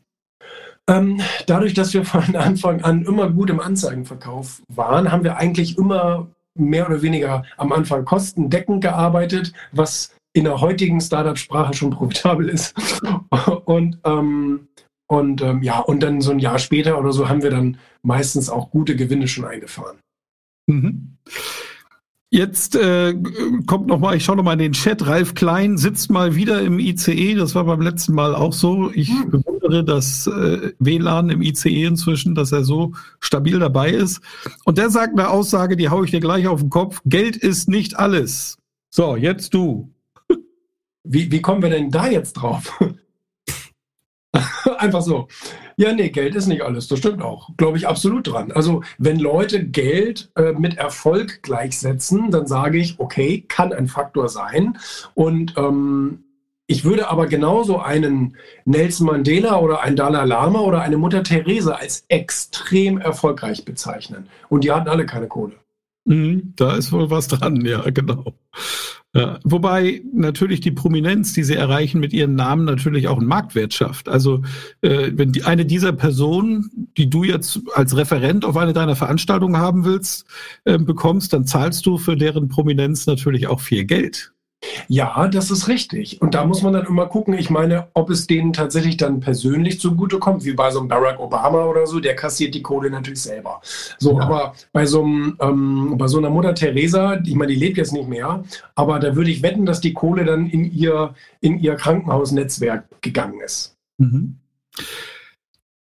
[0.88, 5.76] Ähm, dadurch, dass wir von Anfang an immer gut im Anzeigenverkauf waren, haben wir eigentlich
[5.76, 12.48] immer mehr oder weniger am Anfang kostendeckend gearbeitet, was in der heutigen Startup-Sprache schon profitabel
[12.48, 12.74] ist.
[13.64, 14.68] Und, ähm,
[15.10, 18.50] und ähm, ja, und dann so ein Jahr später oder so haben wir dann meistens
[18.50, 19.96] auch gute Gewinne schon eingefahren.
[20.66, 21.16] Mhm.
[22.30, 23.14] Jetzt äh,
[23.66, 25.06] kommt noch mal, ich schaue noch mal in den Chat.
[25.06, 27.36] Ralf Klein sitzt mal wieder im ICE.
[27.36, 28.90] Das war beim letzten Mal auch so.
[28.92, 29.42] Ich hm.
[29.68, 34.20] Bewundere das äh, WLAN im ICE inzwischen, dass er so stabil dabei ist.
[34.64, 37.00] Und der sagt eine Aussage, die haue ich dir gleich auf den Kopf.
[37.04, 38.58] Geld ist nicht alles.
[38.90, 39.92] So, jetzt du.
[41.04, 42.78] Wie, wie kommen wir denn da jetzt drauf?
[44.78, 45.28] Einfach so.
[45.76, 46.88] Ja, nee, Geld ist nicht alles.
[46.88, 47.50] Das stimmt auch.
[47.56, 48.52] Glaube ich absolut dran.
[48.52, 54.28] Also, wenn Leute Geld äh, mit Erfolg gleichsetzen, dann sage ich, okay, kann ein Faktor
[54.28, 54.76] sein.
[55.14, 56.24] Und ähm,
[56.70, 61.74] ich würde aber genauso einen Nelson Mandela oder einen Dalai Lama oder eine Mutter Therese
[61.74, 64.28] als extrem erfolgreich bezeichnen.
[64.50, 65.54] Und die hatten alle keine Kohle.
[66.04, 68.34] Mhm, da ist wohl was dran, ja, genau.
[69.14, 73.72] Ja, wobei natürlich die Prominenz, die sie erreichen mit ihren Namen, natürlich auch einen Marktwert
[73.72, 74.10] schafft.
[74.10, 74.42] Also
[74.82, 79.56] äh, wenn die, eine dieser Personen, die du jetzt als Referent auf eine deiner Veranstaltungen
[79.56, 80.26] haben willst,
[80.64, 84.34] äh, bekommst, dann zahlst du für deren Prominenz natürlich auch viel Geld.
[84.88, 86.20] Ja, das ist richtig.
[86.20, 89.80] Und da muss man dann immer gucken, ich meine, ob es denen tatsächlich dann persönlich
[89.80, 93.60] zugutekommt, wie bei so einem Barack Obama oder so, der kassiert die Kohle natürlich selber.
[93.98, 94.24] So, ja.
[94.24, 97.92] aber bei so, einem, ähm, bei so einer Mutter Teresa, ich meine, die lebt jetzt
[97.92, 98.42] nicht mehr,
[98.74, 103.40] aber da würde ich wetten, dass die Kohle dann in ihr, in ihr Krankenhausnetzwerk gegangen
[103.40, 103.76] ist.
[103.98, 104.38] Mhm.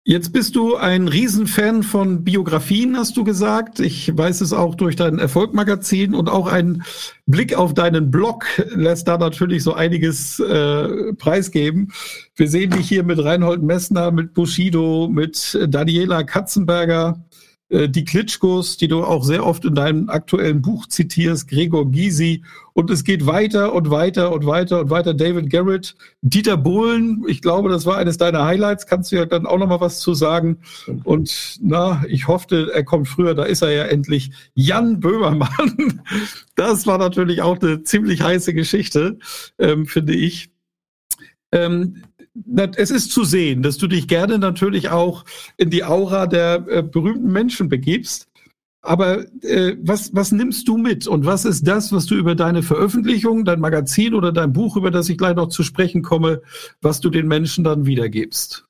[0.10, 3.80] Jetzt bist du ein Riesenfan von Biografien, hast du gesagt.
[3.80, 6.82] Ich weiß es auch durch dein Erfolgmagazin und auch ein
[7.28, 11.94] Blick auf deinen Blog lässt da natürlich so einiges äh, preisgeben.
[12.36, 17.24] Wir sehen dich hier mit Reinhold Messner, mit Bushido, mit Daniela Katzenberger,
[17.70, 22.44] die Klitschkos, die du auch sehr oft in deinem aktuellen Buch zitierst, Gregor Gysi.
[22.74, 25.14] Und es geht weiter und weiter und weiter und weiter.
[25.14, 28.88] David Garrett, Dieter Bohlen, ich glaube, das war eines deiner Highlights.
[28.88, 30.60] Kannst du ja dann auch noch mal was zu sagen.
[31.04, 33.36] Und na, ich hoffte, er kommt früher.
[33.36, 34.32] Da ist er ja endlich.
[34.56, 36.02] Jan Böhmermann.
[36.56, 39.18] Das war natürlich auch eine ziemlich heiße Geschichte,
[39.60, 40.52] ähm, finde ich.
[41.54, 42.04] Ähm,
[42.76, 45.26] es ist zu sehen, dass du dich gerne natürlich auch
[45.58, 48.28] in die Aura der äh, berühmten Menschen begibst.
[48.82, 52.64] Aber äh, was, was nimmst du mit und was ist das, was du über deine
[52.64, 56.42] Veröffentlichung, dein Magazin oder dein Buch, über das ich gleich noch zu sprechen komme,
[56.82, 58.66] was du den Menschen dann wiedergibst?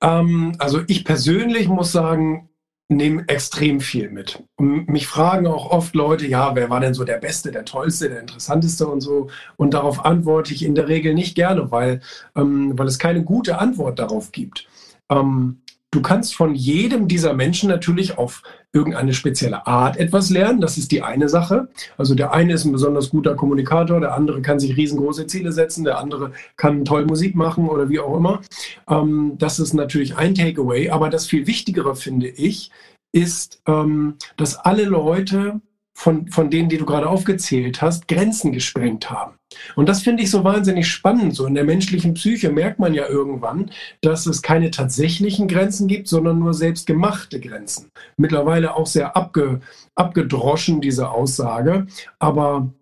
[0.00, 2.49] Ähm, also ich persönlich muss sagen,
[2.90, 4.42] nehme extrem viel mit.
[4.56, 8.08] Und mich fragen auch oft Leute, ja, wer war denn so der Beste, der Tollste,
[8.08, 9.28] der Interessanteste und so.
[9.56, 12.00] Und darauf antworte ich in der Regel nicht gerne, weil,
[12.34, 14.66] ähm, weil es keine gute Antwort darauf gibt.
[15.08, 20.60] Ähm, Du kannst von jedem dieser Menschen natürlich auf irgendeine spezielle Art etwas lernen.
[20.60, 21.68] Das ist die eine Sache.
[21.98, 25.82] Also der eine ist ein besonders guter Kommunikator, der andere kann sich riesengroße Ziele setzen,
[25.82, 28.40] der andere kann toll Musik machen oder wie auch immer.
[28.88, 30.90] Ähm, das ist natürlich ein Takeaway.
[30.90, 32.70] Aber das viel Wichtigere finde ich,
[33.12, 35.60] ist, ähm, dass alle Leute
[35.92, 39.39] von, von denen, die du gerade aufgezählt hast, Grenzen gesprengt haben.
[39.76, 41.34] Und das finde ich so wahnsinnig spannend.
[41.34, 43.70] So in der menschlichen Psyche merkt man ja irgendwann,
[44.00, 47.90] dass es keine tatsächlichen Grenzen gibt, sondern nur selbstgemachte Grenzen.
[48.16, 49.60] Mittlerweile auch sehr abge,
[49.94, 51.86] abgedroschen, diese Aussage.
[52.18, 52.72] Aber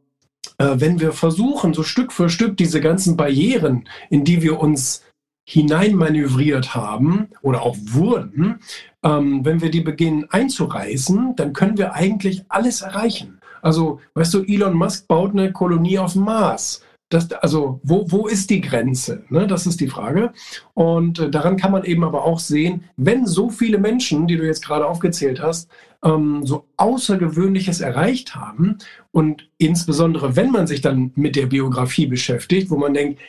[0.59, 5.05] äh, wenn wir versuchen, so Stück für Stück diese ganzen Barrieren, in die wir uns
[5.49, 8.61] hineinmanövriert haben oder auch wurden,
[9.03, 13.38] ähm, wenn wir die beginnen einzureißen, dann können wir eigentlich alles erreichen.
[13.63, 16.83] Also, weißt du, Elon Musk baut eine Kolonie auf dem Mars.
[17.11, 19.25] Das, also, wo, wo ist die Grenze?
[19.31, 20.33] Ne, das ist die Frage.
[20.75, 24.45] Und äh, daran kann man eben aber auch sehen, wenn so viele Menschen, die du
[24.45, 25.71] jetzt gerade aufgezählt hast,
[26.05, 28.79] ähm, so Außergewöhnliches erreicht haben
[29.11, 33.21] und insbesondere, wenn man sich dann mit der Biografie beschäftigt, wo man denkt,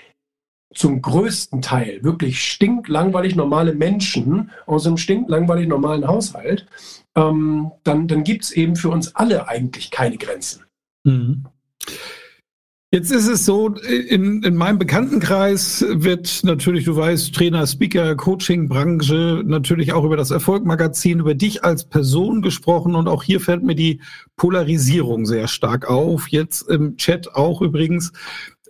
[0.73, 6.67] zum größten Teil wirklich stinklangweilig normale Menschen aus einem stinklangweilig normalen Haushalt,
[7.19, 10.63] ähm, dann, dann gibt es eben für uns alle eigentlich keine Grenzen.
[11.03, 11.45] Mhm.
[12.91, 19.43] Jetzt ist es so, in, in meinem Bekanntenkreis wird natürlich, du weißt, Trainer, Speaker, Coaching-Branche,
[19.45, 23.75] natürlich auch über das Erfolgmagazin, über dich als Person gesprochen und auch hier fällt mir
[23.75, 24.01] die
[24.37, 26.29] Polarisierung sehr stark auf.
[26.29, 28.11] Jetzt im Chat auch übrigens.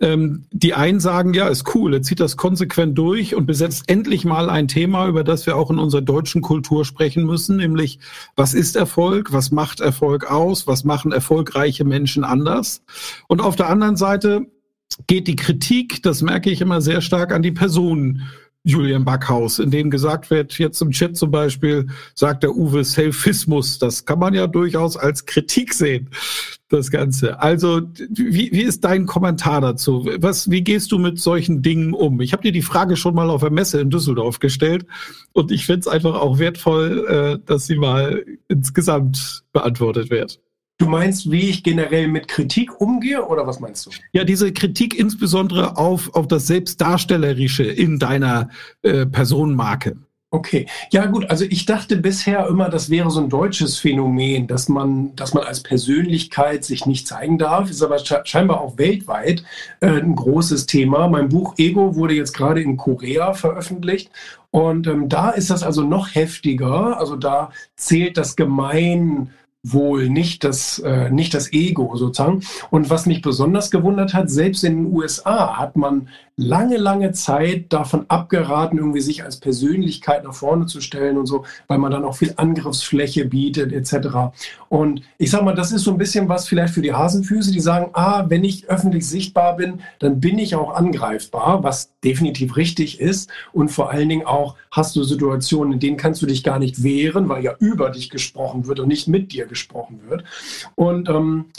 [0.02, 4.24] Ähm, die einen sagen, ja, ist cool, er zieht das konsequent durch und besetzt endlich
[4.24, 7.98] mal ein Thema, über das wir auch in unserer deutschen Kultur sprechen müssen, nämlich
[8.34, 12.82] was ist Erfolg, was macht Erfolg aus, was machen erfolgreiche Menschen anders.
[13.28, 14.46] Und auf der anderen Seite
[15.06, 18.22] geht die Kritik, das merke ich immer sehr stark, an die Personen
[18.62, 23.78] Julian Backhaus, in dem gesagt wird, jetzt im Chat zum Beispiel, sagt der Uwe Selfismus.
[23.78, 26.10] Das kann man ja durchaus als Kritik sehen,
[26.68, 27.40] das Ganze.
[27.40, 30.06] Also, wie, wie ist dein Kommentar dazu?
[30.18, 32.20] Was, wie gehst du mit solchen Dingen um?
[32.20, 34.84] Ich habe dir die Frage schon mal auf der Messe in Düsseldorf gestellt
[35.32, 40.38] und ich finde es einfach auch wertvoll, äh, dass sie mal insgesamt beantwortet wird.
[40.80, 43.90] Du meinst, wie ich generell mit Kritik umgehe oder was meinst du?
[44.12, 48.48] Ja, diese Kritik insbesondere auf, auf das Selbstdarstellerische in deiner
[48.80, 49.98] äh, Personenmarke.
[50.32, 54.68] Okay, ja gut, also ich dachte bisher immer, das wäre so ein deutsches Phänomen, dass
[54.70, 59.42] man, dass man als Persönlichkeit sich nicht zeigen darf, ist aber scheinbar auch weltweit
[59.80, 61.08] äh, ein großes Thema.
[61.08, 64.10] Mein Buch Ego wurde jetzt gerade in Korea veröffentlicht
[64.50, 69.30] und ähm, da ist das also noch heftiger, also da zählt das Gemein
[69.62, 72.42] wohl nicht das, äh, nicht das Ego sozusagen.
[72.70, 76.08] Und was mich besonders gewundert hat, selbst in den USA hat man
[76.40, 81.44] lange, lange Zeit davon abgeraten, irgendwie sich als Persönlichkeit nach vorne zu stellen und so,
[81.68, 84.32] weil man dann auch viel Angriffsfläche bietet etc.
[84.68, 87.60] Und ich sage mal, das ist so ein bisschen was vielleicht für die Hasenfüße, die
[87.60, 93.00] sagen, ah, wenn ich öffentlich sichtbar bin, dann bin ich auch angreifbar, was definitiv richtig
[93.00, 93.30] ist.
[93.52, 96.82] Und vor allen Dingen auch hast du Situationen, in denen kannst du dich gar nicht
[96.82, 100.24] wehren, weil ja über dich gesprochen wird und nicht mit dir gesprochen wird.
[100.74, 101.52] Und ähm,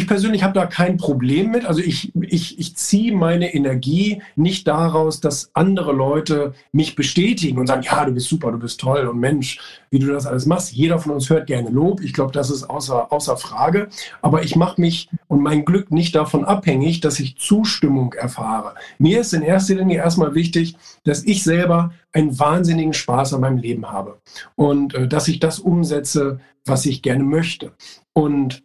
[0.00, 1.66] ich persönlich habe da kein Problem mit.
[1.66, 7.66] Also ich, ich, ich ziehe meine Energie nicht daraus, dass andere Leute mich bestätigen und
[7.66, 9.60] sagen, ja, du bist super, du bist toll und Mensch,
[9.90, 10.72] wie du das alles machst.
[10.72, 12.00] Jeder von uns hört gerne Lob.
[12.00, 13.88] Ich glaube, das ist außer, außer Frage.
[14.22, 18.76] Aber ich mache mich und mein Glück nicht davon abhängig, dass ich Zustimmung erfahre.
[18.98, 23.58] Mir ist in erster Linie erstmal wichtig, dass ich selber einen wahnsinnigen Spaß an meinem
[23.58, 24.18] Leben habe
[24.56, 27.72] und äh, dass ich das umsetze, was ich gerne möchte.
[28.14, 28.62] Und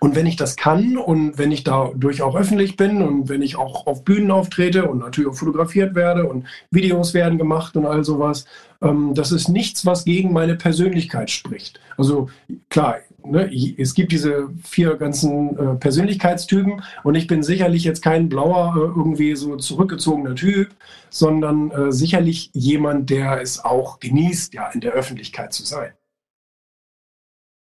[0.00, 3.56] und wenn ich das kann und wenn ich dadurch auch öffentlich bin und wenn ich
[3.56, 8.04] auch auf Bühnen auftrete und natürlich auch fotografiert werde und Videos werden gemacht und all
[8.04, 8.44] sowas,
[8.82, 11.80] ähm, das ist nichts, was gegen meine Persönlichkeit spricht.
[11.96, 12.28] Also
[12.68, 18.28] klar, ne, es gibt diese vier ganzen äh, Persönlichkeitstypen und ich bin sicherlich jetzt kein
[18.28, 20.70] blauer, äh, irgendwie so zurückgezogener Typ,
[21.10, 25.92] sondern äh, sicherlich jemand, der es auch genießt, ja, in der Öffentlichkeit zu sein.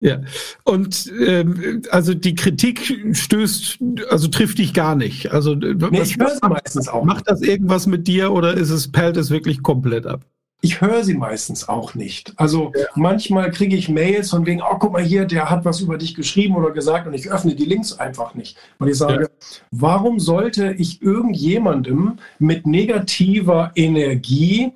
[0.02, 0.20] Ja,
[0.64, 2.80] und ähm, also die Kritik
[3.12, 3.78] stößt,
[4.10, 5.30] also trifft dich gar nicht.
[5.30, 7.04] Also nee, was, ich höre sie meistens auch.
[7.04, 10.24] Macht das irgendwas mit dir oder ist es, perlt es wirklich komplett ab?
[10.60, 12.32] Ich höre sie meistens auch nicht.
[12.36, 12.86] Also ja.
[12.96, 16.16] manchmal kriege ich Mails von wegen, oh, guck mal hier, der hat was über dich
[16.16, 18.56] geschrieben oder gesagt und ich öffne die Links einfach nicht.
[18.80, 19.48] Und ich sage, ja.
[19.70, 24.72] warum sollte ich irgendjemandem mit negativer Energie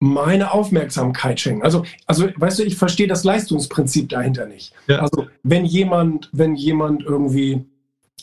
[0.00, 1.62] meine Aufmerksamkeit schenken.
[1.62, 4.72] Also, also, weißt du, ich verstehe das Leistungsprinzip dahinter nicht.
[4.86, 5.00] Ja.
[5.00, 7.64] Also, wenn jemand, wenn jemand irgendwie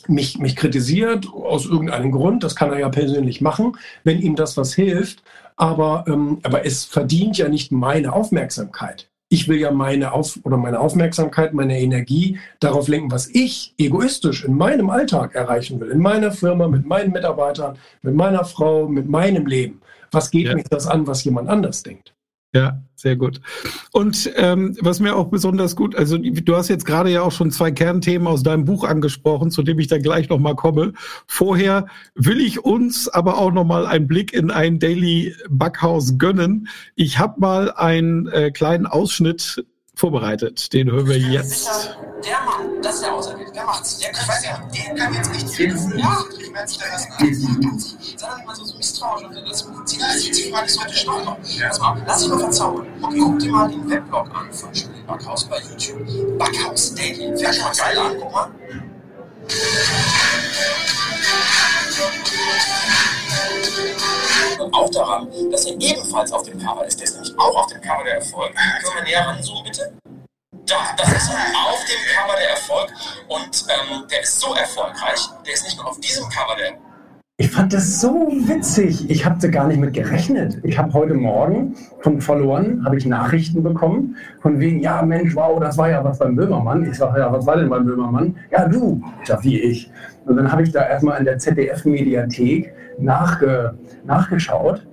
[0.08, 4.56] mich, mich kritisiert aus irgendeinem Grund, das kann er ja persönlich machen, wenn ihm das
[4.56, 5.22] was hilft,
[5.56, 9.08] aber, ähm, aber es verdient ja nicht meine Aufmerksamkeit.
[9.28, 14.44] Ich will ja meine Auf oder meine Aufmerksamkeit, meine Energie darauf lenken, was ich egoistisch
[14.44, 19.08] in meinem Alltag erreichen will, in meiner Firma, mit meinen Mitarbeitern, mit meiner Frau, mit
[19.08, 19.82] meinem Leben.
[20.12, 20.54] Was geht ja.
[20.54, 22.16] mich das an, was jemand anders denkt?
[22.56, 23.42] Ja, sehr gut.
[23.92, 27.50] Und ähm, was mir auch besonders gut, also du hast jetzt gerade ja auch schon
[27.50, 30.94] zwei Kernthemen aus deinem Buch angesprochen, zu dem ich dann gleich nochmal komme.
[31.26, 36.68] Vorher will ich uns aber auch nochmal einen Blick in ein Daily Backhaus gönnen.
[36.94, 39.66] Ich habe mal einen äh, kleinen Ausschnitt
[39.96, 40.72] vorbereitet.
[40.72, 41.66] Den hören wir jetzt.
[42.24, 43.98] Der Mann, das ist der Auserwählte, der macht's.
[43.98, 46.26] Der, ich weiß ja, der kann jetzt nicht viel Gefühl machen.
[46.38, 47.06] Ich meine, sich da das
[48.16, 51.36] sondern immer so, so misstrauisch und das zieht sich die Frage, ist heute Starter.
[51.68, 52.86] Pass mal, lass dich mal verzaubern.
[53.02, 56.38] Okay, guck dir mal den Weblog an von Julian Backhaus bei YouTube.
[56.38, 57.36] Backhaus Daily.
[57.38, 58.50] Fährt schon mal geil an, guck mal.
[64.58, 66.98] Und auch daran, dass er ebenfalls auf dem Cover ist.
[66.98, 68.54] Der ist nämlich auch auf dem Cover der Erfolg.
[68.54, 69.92] Können wir näher ranzoomen, bitte?
[70.66, 72.92] Da, das ist auf dem Cover der Erfolg.
[73.28, 76.78] Und ähm, der ist so erfolgreich, der ist nicht nur auf diesem Cover der
[77.38, 79.10] ich fand das so witzig.
[79.10, 80.58] Ich habe da gar nicht mit gerechnet.
[80.62, 85.60] Ich habe heute Morgen von Followern habe ich Nachrichten bekommen von wegen, ja Mensch, wow,
[85.60, 86.88] das war ja was beim Böhmermann.
[86.88, 88.36] Ich sage, ja, was war denn beim Böhmermann?
[88.50, 89.02] Ja, du.
[89.20, 89.90] Ich sage, wie ich.
[90.24, 93.74] Und dann habe ich da erstmal in der ZDF-Mediathek nachge,
[94.06, 94.86] nachgeschaut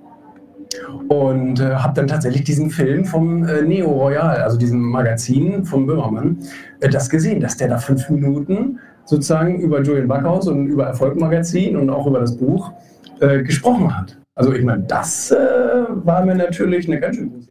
[1.08, 5.86] und äh, habe dann tatsächlich diesen Film vom äh, Neo Royal, also diesem Magazin vom
[5.86, 6.40] Böhmermann,
[6.82, 11.20] äh, das gesehen, dass der da fünf Minuten sozusagen über Julian Backhaus und über Erfolg
[11.20, 12.72] Magazin und auch über das Buch
[13.20, 14.18] äh, gesprochen hat.
[14.36, 17.48] Also ich meine, das äh, war mir natürlich eine ganz schön gute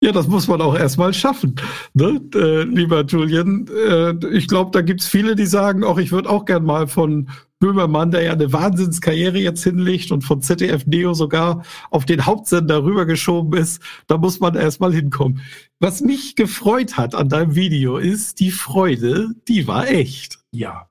[0.00, 1.56] ja, das muss man auch erstmal schaffen,
[1.92, 2.20] ne?
[2.32, 3.66] äh, lieber Julian.
[3.66, 7.28] Äh, ich glaube, da gibt's viele, die sagen, auch ich würde auch gern mal von
[7.58, 12.84] Böhmermann, der ja eine Wahnsinnskarriere jetzt hinlegt und von ZDF Neo sogar auf den Hauptsender
[12.84, 15.40] rübergeschoben ist, da muss man erstmal hinkommen.
[15.80, 20.37] Was mich gefreut hat an deinem Video ist, die Freude, die war echt.
[20.52, 20.87] Ja,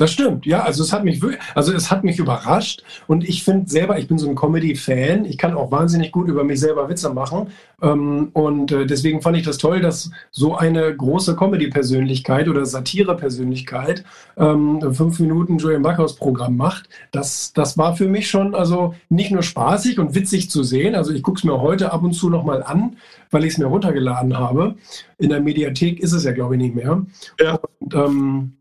[0.00, 0.62] das stimmt, ja.
[0.62, 1.20] Also es hat mich
[1.54, 5.26] also es hat mich überrascht und ich finde selber, ich bin so ein Comedy-Fan.
[5.26, 7.48] Ich kann auch wahnsinnig gut über mich selber Witze machen
[7.82, 14.04] ähm, und äh, deswegen fand ich das toll, dass so eine große Comedy-Persönlichkeit oder Satire-Persönlichkeit
[14.38, 16.88] ähm, fünf Minuten Julian Backhaus Programm macht.
[17.10, 20.94] Das, das war für mich schon also nicht nur spaßig und witzig zu sehen.
[20.94, 22.96] Also ich gucke es mir heute ab und zu noch mal an,
[23.30, 24.76] weil ich es mir runtergeladen habe.
[25.18, 27.04] In der Mediathek ist es ja glaube ich nicht mehr.
[27.38, 27.60] Ja.
[27.80, 28.52] Und, ähm,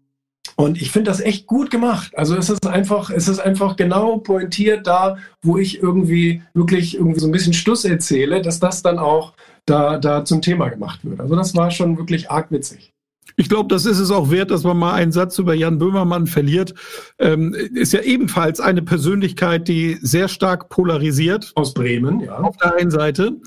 [0.60, 2.12] und ich finde das echt gut gemacht.
[2.18, 7.22] Also es ist einfach, es ist einfach genau pointiert da, wo ich irgendwie wirklich irgendwie
[7.22, 9.32] so ein bisschen Schluss erzähle, dass das dann auch
[9.66, 11.22] da, da zum Thema gemacht wird.
[11.22, 12.91] Also das war schon wirklich arg witzig.
[13.38, 16.28] Ich glaube, das ist es auch wert, dass man mal einen Satz über Jan Böhmermann
[16.28, 16.74] verliert.
[17.20, 21.53] Ähm, ist ja ebenfalls eine Persönlichkeit, die sehr stark polarisiert.
[21.55, 22.38] Aus Bremen, ja.
[22.38, 23.38] Auf der einen Seite.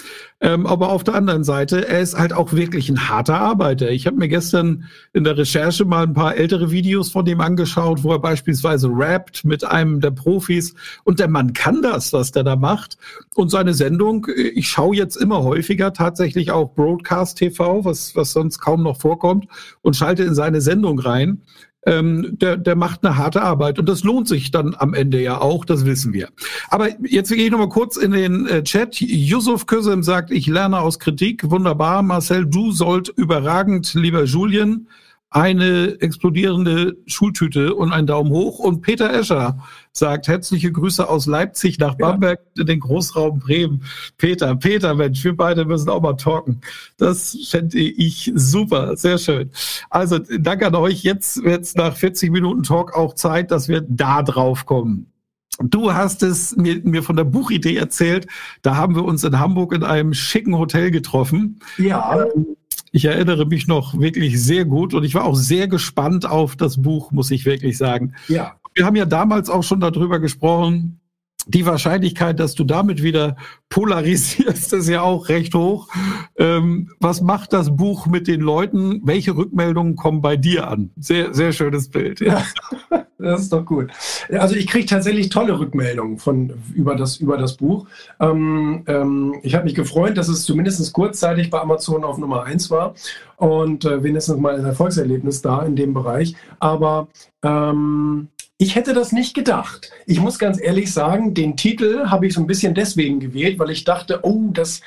[0.44, 3.92] Ähm, aber auf der anderen Seite, er ist halt auch wirklich ein harter Arbeiter.
[3.92, 8.02] Ich habe mir gestern in der Recherche mal ein paar ältere Videos von dem angeschaut,
[8.02, 10.74] wo er beispielsweise rappt mit einem der Profis.
[11.04, 12.98] Und der Mann kann das, was der da macht.
[13.36, 18.58] Und seine Sendung, ich schaue jetzt immer häufiger tatsächlich auch Broadcast TV, was, was sonst
[18.58, 19.46] kaum noch vorkommt,
[19.80, 21.42] und schalte in seine Sendung rein
[21.84, 25.40] ähm, der, der macht eine harte Arbeit und das lohnt sich dann am Ende ja
[25.40, 26.28] auch, das wissen wir.
[26.68, 29.00] Aber jetzt gehe ich nochmal kurz in den äh, Chat.
[29.00, 31.50] Yusuf Kösem sagt, ich lerne aus Kritik.
[31.50, 32.02] Wunderbar.
[32.02, 34.86] Marcel, du sollt überragend, lieber Julien.
[35.32, 38.58] Eine explodierende Schultüte und ein Daumen hoch.
[38.58, 39.58] Und Peter Escher
[39.92, 43.82] sagt herzliche Grüße aus Leipzig nach Bamberg in den Großraum Bremen.
[44.18, 46.60] Peter, Peter, Mensch, wir beide müssen auch mal talken.
[46.98, 49.50] Das fände ich super, sehr schön.
[49.88, 51.02] Also danke an euch.
[51.02, 55.12] Jetzt wird es nach 40 Minuten Talk auch Zeit, dass wir da drauf kommen.
[55.60, 58.26] Du hast es mir, mir von der Buchidee erzählt.
[58.62, 61.60] Da haben wir uns in Hamburg in einem schicken Hotel getroffen.
[61.78, 62.26] Ja.
[62.92, 66.80] Ich erinnere mich noch wirklich sehr gut und ich war auch sehr gespannt auf das
[66.80, 68.14] Buch, muss ich wirklich sagen.
[68.28, 68.56] Ja.
[68.74, 71.00] Wir haben ja damals auch schon darüber gesprochen,
[71.46, 73.36] die Wahrscheinlichkeit, dass du damit wieder
[73.68, 75.88] polarisierst, ist ja auch recht hoch.
[76.36, 79.00] Ähm, was macht das Buch mit den Leuten?
[79.04, 80.90] Welche Rückmeldungen kommen bei dir an?
[80.98, 82.20] Sehr, sehr schönes Bild.
[82.20, 82.44] Ja.
[83.22, 83.88] Das ist doch gut.
[84.32, 87.86] Also ich kriege tatsächlich tolle Rückmeldungen von über das über das Buch.
[88.18, 92.70] Ähm, ähm, ich habe mich gefreut, dass es zumindest kurzzeitig bei Amazon auf Nummer 1
[92.72, 92.94] war
[93.36, 96.34] und äh, wenigstens mal ein Erfolgserlebnis da in dem Bereich.
[96.58, 97.06] Aber
[97.44, 98.26] ähm,
[98.62, 99.90] ich hätte das nicht gedacht.
[100.06, 103.70] Ich muss ganz ehrlich sagen, den Titel habe ich so ein bisschen deswegen gewählt, weil
[103.70, 104.82] ich dachte, oh, das,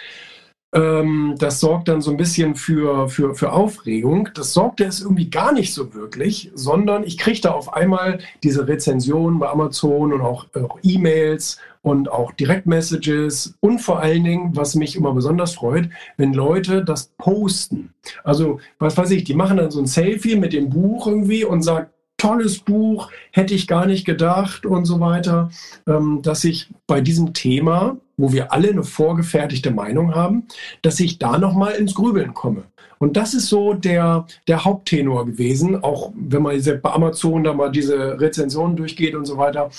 [0.74, 4.30] ähm, das sorgt dann so ein bisschen für, für, für Aufregung.
[4.34, 9.40] Das sorgte es irgendwie gar nicht so wirklich, sondern ich kriegte auf einmal diese Rezensionen
[9.40, 14.96] bei Amazon und auch, auch E-Mails und auch Direktmessages und vor allen Dingen, was mich
[14.96, 17.94] immer besonders freut, wenn Leute das posten.
[18.24, 21.62] Also, was weiß ich, die machen dann so ein Selfie mit dem Buch irgendwie und
[21.62, 21.88] sagen,
[22.18, 25.50] tolles Buch, hätte ich gar nicht gedacht und so weiter,
[25.88, 30.48] ähm, dass ich bei diesem Thema, wo wir alle eine vorgefertigte Meinung haben,
[30.82, 32.64] dass ich da nochmal ins Grübeln komme.
[32.98, 37.72] Und das ist so der, der Haupttenor gewesen, auch wenn man bei Amazon da mal
[37.72, 39.70] diese Rezensionen durchgeht und so weiter,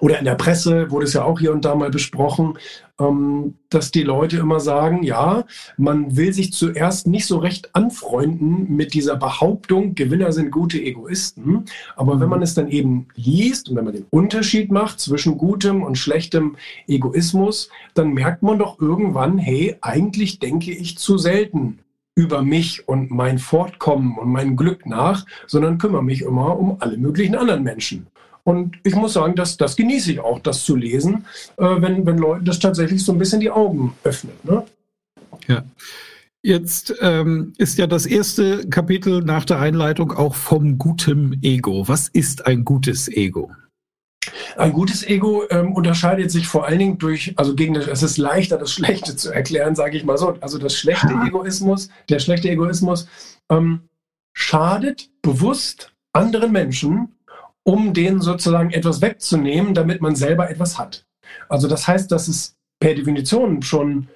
[0.00, 2.58] oder in der Presse wurde es ja auch hier und da mal besprochen,
[3.00, 5.44] ähm, dass die Leute immer sagen, ja,
[5.76, 11.64] man will sich zuerst nicht so recht anfreunden mit dieser Behauptung, Gewinner sind gute Egoisten.
[11.96, 15.82] Aber wenn man es dann eben liest und wenn man den Unterschied macht zwischen gutem
[15.82, 21.80] und schlechtem Egoismus, dann merkt man doch irgendwann, hey, eigentlich denke ich zu selten
[22.14, 26.96] über mich und mein Fortkommen und mein Glück nach, sondern kümmere mich immer um alle
[26.96, 28.06] möglichen anderen Menschen.
[28.44, 31.24] Und ich muss sagen, das, das genieße ich auch, das zu lesen,
[31.56, 34.34] äh, wenn, wenn Leute das tatsächlich so ein bisschen die Augen öffnen.
[34.42, 34.64] Ne?
[35.48, 35.64] Ja.
[36.42, 41.88] Jetzt ähm, ist ja das erste Kapitel nach der Einleitung auch vom gutem Ego.
[41.88, 43.50] Was ist ein gutes Ego?
[44.56, 48.18] Ein gutes Ego ähm, unterscheidet sich vor allen Dingen durch, also gegen das, es ist
[48.18, 50.36] leichter, das Schlechte zu erklären, sage ich mal so.
[50.42, 53.08] Also das schlechte Egoismus, der schlechte Egoismus
[53.50, 53.80] ähm,
[54.34, 57.14] schadet bewusst anderen Menschen
[57.64, 61.06] um denen sozusagen etwas wegzunehmen, damit man selber etwas hat.
[61.48, 64.08] Also das heißt, dass es per Definition schon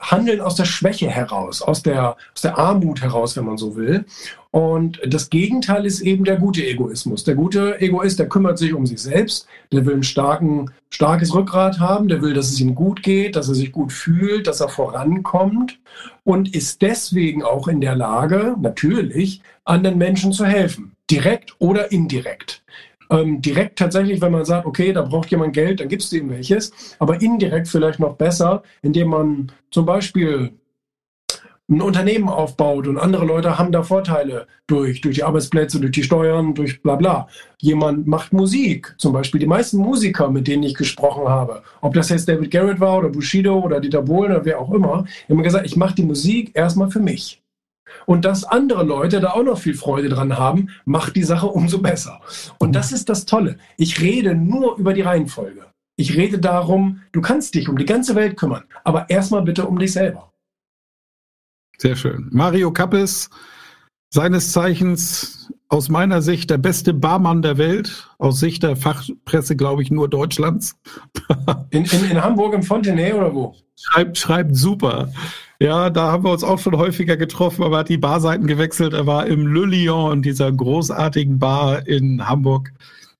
[0.00, 4.04] Handeln aus der Schwäche heraus, aus der, aus der Armut heraus, wenn man so will.
[4.50, 7.24] Und das Gegenteil ist eben der gute Egoismus.
[7.24, 11.78] Der gute Egoist, der kümmert sich um sich selbst, der will ein starken, starkes Rückgrat
[11.78, 14.68] haben, der will, dass es ihm gut geht, dass er sich gut fühlt, dass er
[14.68, 15.78] vorankommt
[16.24, 20.92] und ist deswegen auch in der Lage, natürlich, anderen Menschen zu helfen.
[21.10, 22.62] Direkt oder indirekt.
[23.10, 26.30] Ähm, direkt tatsächlich, wenn man sagt, okay, da braucht jemand Geld, dann gibst du ihm
[26.30, 26.72] welches.
[26.98, 30.52] Aber indirekt vielleicht noch besser, indem man zum Beispiel
[31.68, 36.04] ein Unternehmen aufbaut und andere Leute haben da Vorteile durch, durch die Arbeitsplätze, durch die
[36.04, 37.28] Steuern, durch bla bla.
[37.60, 42.10] Jemand macht Musik, zum Beispiel die meisten Musiker, mit denen ich gesprochen habe, ob das
[42.10, 45.66] jetzt David Garrett war oder Bushido oder Dieter Bohlen oder wer auch immer, haben gesagt,
[45.66, 47.42] ich mache die Musik erstmal für mich.
[48.04, 51.78] Und dass andere Leute da auch noch viel Freude dran haben, macht die Sache umso
[51.78, 52.20] besser.
[52.58, 53.58] Und das ist das Tolle.
[53.76, 55.66] Ich rede nur über die Reihenfolge.
[55.96, 59.78] Ich rede darum, du kannst dich um die ganze Welt kümmern, aber erstmal bitte um
[59.78, 60.32] dich selber.
[61.78, 62.28] Sehr schön.
[62.32, 63.30] Mario Kappes,
[64.10, 69.82] seines Zeichens aus meiner Sicht der beste Barmann der Welt, aus Sicht der Fachpresse, glaube
[69.82, 70.76] ich, nur Deutschlands.
[71.70, 73.54] in, in, in Hamburg im Fontenay oder wo?
[73.74, 75.12] Schreibt, schreibt super.
[75.58, 78.92] Ja, da haben wir uns auch schon häufiger getroffen, aber er hat die Barseiten gewechselt.
[78.92, 82.72] Er war im Le Lion, in dieser großartigen Bar in Hamburg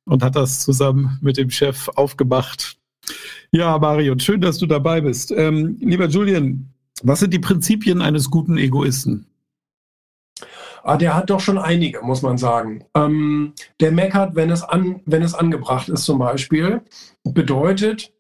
[0.05, 2.77] und hat das zusammen mit dem Chef aufgemacht.
[3.53, 5.33] Ja, Mario, schön, dass du dabei bist.
[5.33, 6.69] Ähm, lieber Julian,
[7.03, 9.27] was sind die Prinzipien eines guten Egoisten?
[10.83, 12.85] Ah, der hat doch schon einige, muss man sagen.
[12.95, 16.83] Ähm, der meckert, wenn es, an, wenn es angebracht ist, zum Beispiel.
[17.25, 18.13] Bedeutet,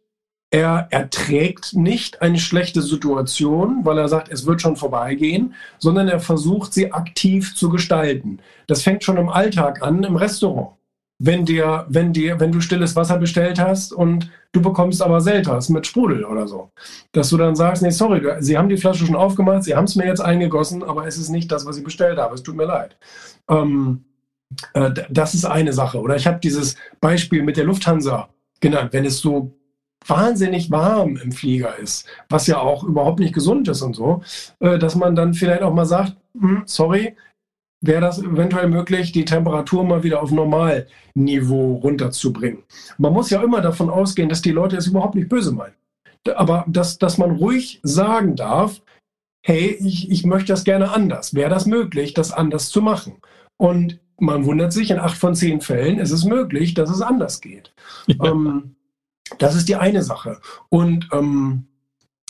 [0.51, 6.21] er erträgt nicht eine schlechte Situation, weil er sagt, es wird schon vorbeigehen, sondern er
[6.21, 8.39] versucht, sie aktiv zu gestalten.
[8.67, 10.77] Das fängt schon im Alltag an, im Restaurant.
[11.19, 15.69] wenn dir, wenn dir, wenn du stilles Wasser bestellt hast und du bekommst aber Selters
[15.71, 16.71] mit Sprudel oder so.
[17.13, 19.97] Dass du dann sagst, nee, sorry, sie haben die Flasche schon aufgemacht, sie haben es
[19.97, 22.35] mir jetzt eingegossen, aber es ist nicht das, was ich bestellt habe.
[22.35, 22.99] Es tut mir leid.
[23.49, 24.05] Ähm,
[24.75, 26.01] äh, das ist eine Sache.
[26.01, 28.29] Oder ich habe dieses Beispiel mit der Lufthansa
[28.61, 28.93] genannt.
[28.93, 29.53] Wenn es so
[30.07, 34.23] wahnsinnig warm im Flieger ist, was ja auch überhaupt nicht gesund ist und so,
[34.61, 37.17] äh, dass man dann vielleicht auch mal sagt, hm, sorry,
[37.81, 42.63] wäre das eventuell möglich, die Temperatur mal wieder auf Normalniveau runterzubringen.
[42.99, 45.75] Man muss ja immer davon ausgehen, dass die Leute es überhaupt nicht böse meinen.
[46.35, 48.83] Aber dass, dass man ruhig sagen darf,
[49.45, 51.35] hey, ich, ich möchte das gerne anders.
[51.35, 53.19] Wäre das möglich, das anders zu machen?
[53.59, 57.41] Und man wundert sich, in acht von zehn Fällen ist es möglich, dass es anders
[57.41, 57.73] geht.
[58.07, 58.25] Ja.
[58.25, 58.76] Ähm,
[59.39, 60.41] das ist die eine Sache.
[60.68, 61.66] Und ähm,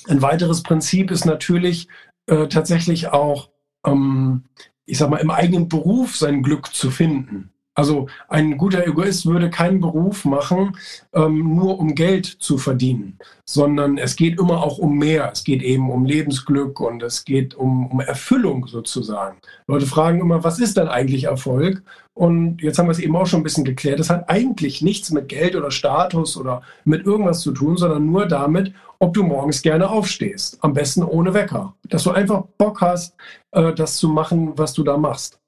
[0.09, 1.89] ein weiteres Prinzip ist natürlich
[2.27, 3.51] äh, tatsächlich auch,
[3.85, 4.45] ähm,
[4.85, 7.53] ich sag mal, im eigenen Beruf sein Glück zu finden.
[7.77, 10.79] Also ein guter Egoist würde keinen Beruf machen,
[11.13, 15.31] ähm, nur um Geld zu verdienen, sondern es geht immer auch um mehr.
[15.31, 19.37] Es geht eben um Lebensglück und es geht um, um Erfüllung sozusagen.
[19.67, 21.83] Leute fragen immer, was ist denn eigentlich Erfolg?
[22.15, 24.01] Und jetzt haben wir es eben auch schon ein bisschen geklärt.
[24.01, 28.25] Das hat eigentlich nichts mit Geld oder Status oder mit irgendwas zu tun, sondern nur
[28.25, 30.57] damit, ob du morgens gerne aufstehst.
[30.63, 31.75] Am besten ohne Wecker.
[31.91, 33.15] Dass du einfach Bock hast,
[33.51, 35.39] äh, das zu machen, was du da machst.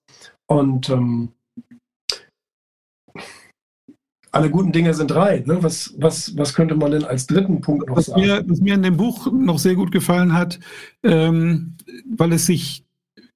[0.47, 1.31] Und ähm,
[4.33, 5.43] alle guten Dinge sind drei.
[5.47, 5.63] Ne?
[5.63, 8.21] Was, was, was könnte man denn als dritten Punkt noch was sagen?
[8.21, 10.59] Mir, was mir in dem Buch noch sehr gut gefallen hat,
[11.03, 11.77] ähm,
[12.17, 12.85] weil es sich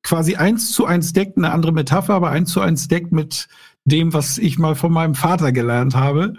[0.03, 3.49] quasi eins zu eins deckt, eine andere Metapher, aber eins zu eins deckt mit
[3.84, 6.34] dem, was ich mal von meinem Vater gelernt habe.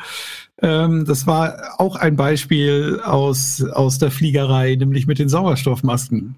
[0.62, 6.36] Ähm, das war auch ein Beispiel aus, aus der Fliegerei, nämlich mit den Sauerstoffmasken.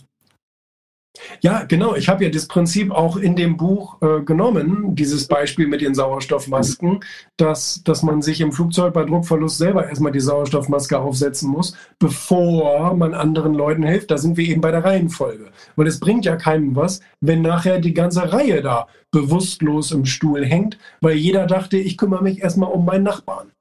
[1.42, 1.96] Ja, genau.
[1.96, 5.96] Ich habe ja das Prinzip auch in dem Buch äh, genommen, dieses Beispiel mit den
[5.96, 7.04] Sauerstoffmasken,
[7.38, 12.94] dass, dass man sich im Flugzeug bei Druckverlust selber erstmal die Sauerstoffmaske aufsetzen muss, bevor
[12.96, 14.12] man anderen Leuten hilft.
[14.12, 15.52] Da sind wir eben bei der Reihenfolge.
[15.76, 20.46] Weil es bringt ja keinem was, wenn nachher die ganze Reihe da bewusstlos im Stuhl
[20.46, 23.52] hängt, weil jeder dachte, ich kümmere mich erstmal um meinen Nachbarn.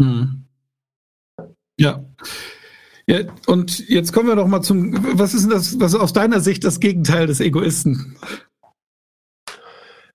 [0.00, 0.44] Hm.
[1.78, 2.04] Ja.
[3.08, 6.12] Ja, und jetzt kommen wir doch mal zum, was ist denn das, was ist aus
[6.12, 8.16] deiner Sicht das Gegenteil des Egoisten?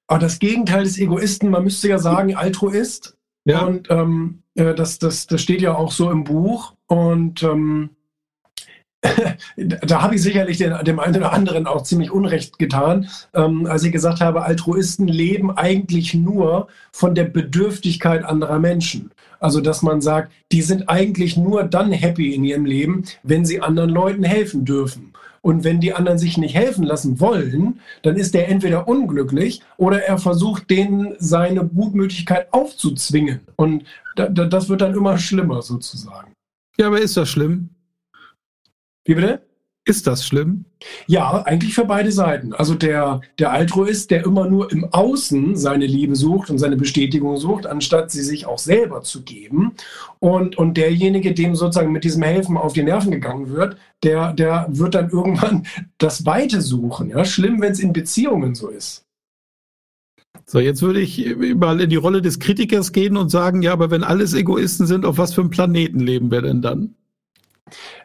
[0.06, 3.18] Aber das Gegenteil des Egoisten, man müsste ja sagen, Altruist.
[3.46, 3.66] Ja.
[3.66, 6.76] Und ähm, das, das, das steht ja auch so im Buch.
[6.86, 7.90] Und ähm,
[9.58, 13.84] da habe ich sicherlich den, dem einen oder anderen auch ziemlich Unrecht getan, ähm, als
[13.84, 19.12] ich gesagt habe, Altruisten leben eigentlich nur von der Bedürftigkeit anderer Menschen.
[19.44, 23.60] Also, dass man sagt, die sind eigentlich nur dann happy in ihrem Leben, wenn sie
[23.60, 25.12] anderen Leuten helfen dürfen.
[25.42, 30.02] Und wenn die anderen sich nicht helfen lassen wollen, dann ist der entweder unglücklich oder
[30.02, 33.42] er versucht, denen seine Gutmütigkeit aufzuzwingen.
[33.58, 33.84] Und
[34.16, 36.32] da, da, das wird dann immer schlimmer sozusagen.
[36.78, 37.68] Ja, aber ist das schlimm?
[39.04, 39.42] Wie bitte?
[39.86, 40.64] Ist das schlimm?
[41.08, 42.54] Ja, eigentlich für beide Seiten.
[42.54, 47.36] Also der, der Altruist, der immer nur im Außen seine Liebe sucht und seine Bestätigung
[47.36, 49.74] sucht, anstatt sie sich auch selber zu geben.
[50.20, 54.68] Und, und derjenige, dem sozusagen mit diesem Helfen auf die Nerven gegangen wird, der, der
[54.70, 55.68] wird dann irgendwann
[55.98, 57.10] das Weite suchen.
[57.10, 57.26] Ja?
[57.26, 59.04] Schlimm, wenn es in Beziehungen so ist.
[60.46, 63.92] So, jetzt würde ich mal in die Rolle des Kritikers gehen und sagen, ja, aber
[63.92, 66.96] wenn alles Egoisten sind, auf was für einem Planeten leben wir denn dann?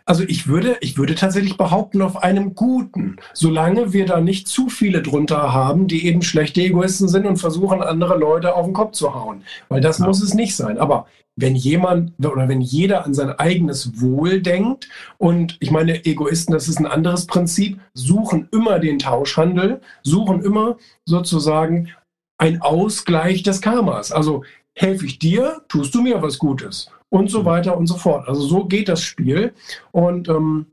[0.04, 4.68] Also ich würde, ich würde tatsächlich behaupten, auf einem guten, solange wir da nicht zu
[4.68, 8.92] viele drunter haben, die eben schlechte Egoisten sind und versuchen, andere Leute auf den Kopf
[8.92, 9.42] zu hauen.
[9.68, 10.06] Weil das ja.
[10.06, 10.78] muss es nicht sein.
[10.78, 11.06] Aber
[11.36, 14.88] wenn jemand oder wenn jeder an sein eigenes Wohl denkt
[15.18, 20.78] und ich meine, Egoisten, das ist ein anderes Prinzip, suchen immer den Tauschhandel, suchen immer
[21.04, 21.90] sozusagen
[22.38, 24.10] ein Ausgleich des Karmas.
[24.10, 24.44] Also
[24.74, 28.28] helfe ich dir, tust du mir was Gutes und so weiter und so fort.
[28.28, 29.52] Also so geht das Spiel.
[29.92, 30.66] Und ähm,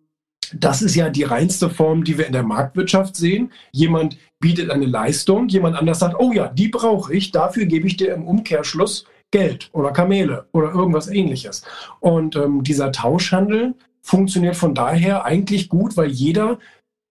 [0.53, 3.51] das ist ja die reinste Form, die wir in der Marktwirtschaft sehen.
[3.71, 7.97] Jemand bietet eine Leistung, jemand anders sagt, oh ja, die brauche ich, dafür gebe ich
[7.97, 11.63] dir im Umkehrschluss Geld oder Kamele oder irgendwas ähnliches.
[11.99, 16.59] Und ähm, dieser Tauschhandel funktioniert von daher eigentlich gut, weil jeder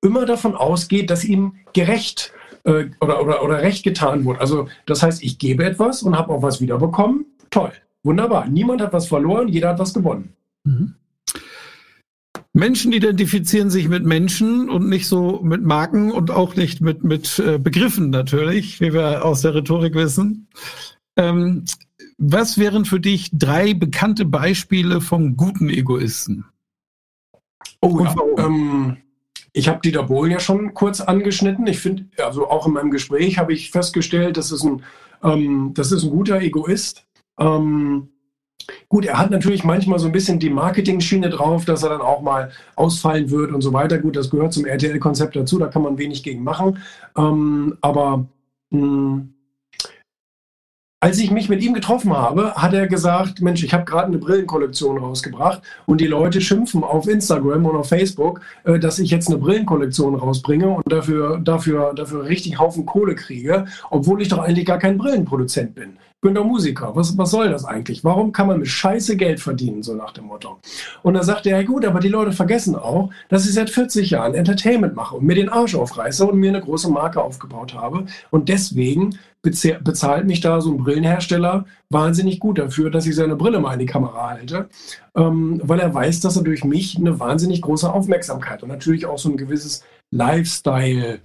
[0.01, 2.33] immer davon ausgeht, dass ihm gerecht
[2.65, 4.41] äh, oder, oder, oder recht getan wurde.
[4.41, 7.27] Also das heißt, ich gebe etwas und habe auch was wiederbekommen.
[7.51, 7.73] Toll.
[8.05, 8.47] Wunderbar.
[8.47, 10.35] Niemand hat was verloren, jeder hat was gewonnen.
[10.65, 10.95] Mhm.
[12.53, 17.41] Menschen identifizieren sich mit Menschen und nicht so mit Marken und auch nicht mit, mit
[17.41, 20.47] äh, Begriffen natürlich, wie wir aus der Rhetorik wissen.
[21.17, 21.65] Ähm,
[22.17, 26.45] was wären für dich drei bekannte Beispiele von guten Egoisten?
[27.81, 28.99] Oh, ja, ähm,
[29.53, 31.67] ich habe Dieter Bohlen ja schon kurz angeschnitten.
[31.67, 34.83] Ich finde, also auch in meinem Gespräch habe ich festgestellt, dass es ein
[35.25, 37.07] Ähm, das ist ein guter Egoist.
[37.39, 38.09] Ähm,
[38.89, 42.23] Gut, er hat natürlich manchmal so ein bisschen die Marketing-Schiene drauf, dass er dann auch
[42.23, 43.99] mal ausfallen wird und so weiter.
[43.99, 46.79] Gut, das gehört zum RTL-Konzept dazu, da kann man wenig gegen machen.
[47.17, 48.27] Ähm, aber
[48.71, 49.35] mh, hm,
[51.05, 54.17] als ich mich mit ihm getroffen habe, hat er gesagt, Mensch, ich habe gerade eine
[54.17, 59.29] Brillenkollektion rausgebracht und die Leute schimpfen auf Instagram und auf Facebook, äh, dass ich jetzt
[59.29, 64.65] eine Brillenkollektion rausbringe und dafür, dafür, dafür richtig Haufen Kohle kriege, obwohl ich doch eigentlich
[64.65, 65.99] gar kein Brillenproduzent bin.
[66.25, 66.97] Bin doch Musiker.
[66.97, 68.03] Was, was soll das eigentlich?
[68.03, 70.59] Warum kann man mit Scheiße Geld verdienen, so nach dem Motto?
[71.03, 74.09] Und da sagte er, ja gut, aber die Leute vergessen auch, dass ich seit 40
[74.09, 78.07] Jahren Entertainment mache und mir den Arsch aufreiße und mir eine große Marke aufgebaut habe.
[78.31, 83.61] Und deswegen bezahlt mich da so ein Brillenhersteller wahnsinnig gut dafür, dass ich seine Brille
[83.61, 84.71] mal in die Kamera halte,
[85.15, 89.19] ähm, weil er weiß, dass er durch mich eine wahnsinnig große Aufmerksamkeit und natürlich auch
[89.19, 91.21] so ein gewisses Lifestyle,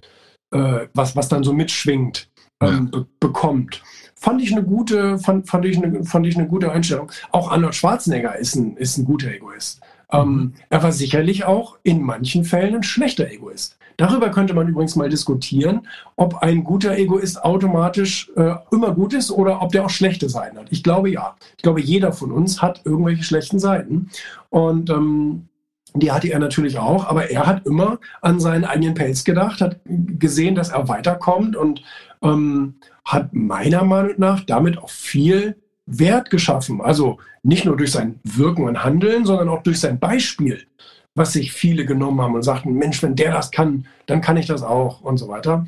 [0.53, 2.29] äh, was, was dann so mitschwingt,
[2.61, 2.99] ähm, ja.
[2.99, 3.81] be bekommt.
[4.19, 7.09] Fand ich eine gute, fand, fand, ich eine, fand ich eine gute Einstellung.
[7.31, 9.79] Auch Arnold Schwarzenegger ist ein, ist ein guter Egoist.
[10.11, 10.53] Ähm, mhm.
[10.69, 13.77] er war sicherlich auch in manchen Fällen ein schlechter Egoist.
[13.99, 19.29] Darüber könnte man übrigens mal diskutieren, ob ein guter Egoist automatisch äh, immer gut ist
[19.29, 20.67] oder ob der auch schlechte Seiten hat.
[20.69, 21.35] Ich glaube ja.
[21.57, 24.09] Ich glaube, jeder von uns hat irgendwelche schlechten Seiten.
[24.49, 25.48] Und ähm,
[25.95, 29.79] die hatte er natürlich auch, aber er hat immer an seinen eigenen Pelz gedacht, hat
[29.85, 31.81] gesehen, dass er weiterkommt und
[32.21, 32.75] ähm,
[33.05, 36.81] hat meiner Meinung nach damit auch viel Wert geschaffen.
[36.81, 40.67] Also nicht nur durch sein Wirken und Handeln, sondern auch durch sein Beispiel
[41.15, 44.47] was sich viele genommen haben und sagten, Mensch, wenn der das kann, dann kann ich
[44.47, 45.67] das auch und so weiter.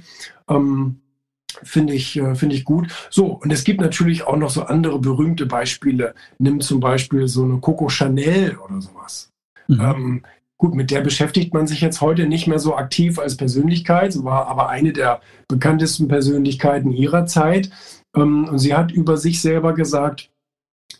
[0.50, 1.02] Ähm,
[1.64, 2.88] Finde ich, äh, finde ich gut.
[3.10, 6.16] So, und es gibt natürlich auch noch so andere berühmte Beispiele.
[6.40, 9.31] Nimm zum Beispiel so eine Coco Chanel oder sowas.
[9.72, 9.82] Mhm.
[9.82, 10.24] Ähm,
[10.58, 14.14] gut, mit der beschäftigt man sich jetzt heute nicht mehr so aktiv als Persönlichkeit.
[14.14, 17.72] Sie war aber eine der bekanntesten Persönlichkeiten ihrer Zeit.
[18.16, 20.30] Ähm, und sie hat über sich selber gesagt,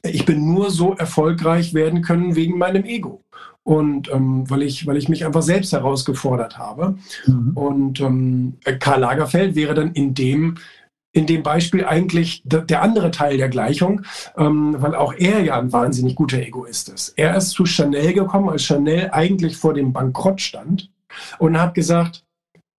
[0.04, 3.24] ich bin nur so erfolgreich werden können wegen meinem Ego
[3.64, 6.98] und ähm, weil ich weil ich mich einfach selbst herausgefordert habe
[7.28, 7.52] mhm.
[7.54, 10.56] und ähm, Karl Lagerfeld wäre dann in dem
[11.14, 14.04] in dem Beispiel eigentlich der andere Teil der Gleichung,
[14.38, 17.14] ähm, weil auch er ja ein wahnsinnig guter Egoist ist.
[17.18, 20.90] Er ist zu Chanel gekommen, als Chanel eigentlich vor dem Bankrott stand
[21.38, 22.24] und hat gesagt,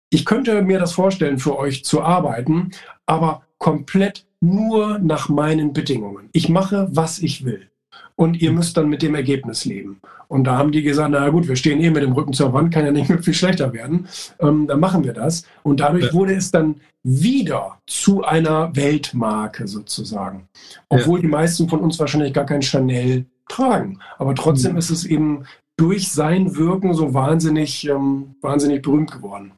[0.08, 2.70] ich könnte mir das vorstellen, für euch zu arbeiten,
[3.06, 6.28] aber komplett nur nach meinen Bedingungen.
[6.32, 7.71] Ich mache, was ich will
[8.16, 10.00] und ihr müsst dann mit dem Ergebnis leben.
[10.28, 12.72] Und da haben die gesagt, na gut, wir stehen eh mit dem Rücken zur Wand,
[12.72, 14.06] kann ja nicht mehr viel schlechter werden.
[14.40, 15.44] Ähm, dann machen wir das.
[15.62, 16.12] Und dadurch ja.
[16.14, 20.48] wurde es dann wieder zu einer Weltmarke sozusagen.
[20.88, 21.22] Obwohl ja.
[21.22, 23.98] die meisten von uns wahrscheinlich gar kein Chanel tragen.
[24.18, 24.78] Aber trotzdem mhm.
[24.78, 25.44] ist es eben
[25.76, 29.52] durch sein Wirken so wahnsinnig, ähm, wahnsinnig berühmt geworden.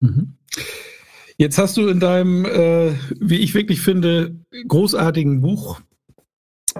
[0.00, 0.34] Mhm.
[1.36, 4.34] Jetzt hast du in deinem, äh, wie ich wirklich finde,
[4.66, 5.80] großartigen Buch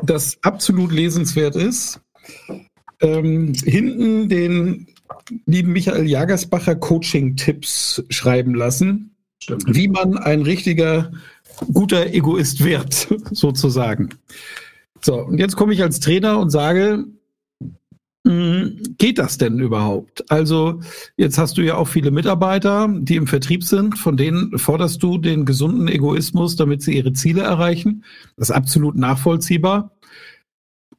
[0.02, 2.00] das absolut lesenswert ist.
[3.00, 4.88] Ähm, hinten den
[5.46, 9.64] lieben Michael Jagersbacher Coaching-Tipps schreiben lassen, Stimmt.
[9.68, 11.12] wie man ein richtiger
[11.72, 14.10] guter Egoist wird, sozusagen.
[15.00, 17.04] So, und jetzt komme ich als Trainer und sage,
[18.24, 20.30] geht das denn überhaupt?
[20.30, 20.80] Also
[21.16, 25.18] jetzt hast du ja auch viele Mitarbeiter, die im Vertrieb sind, von denen forderst du
[25.18, 28.04] den gesunden Egoismus, damit sie ihre Ziele erreichen.
[28.36, 29.92] Das ist absolut nachvollziehbar.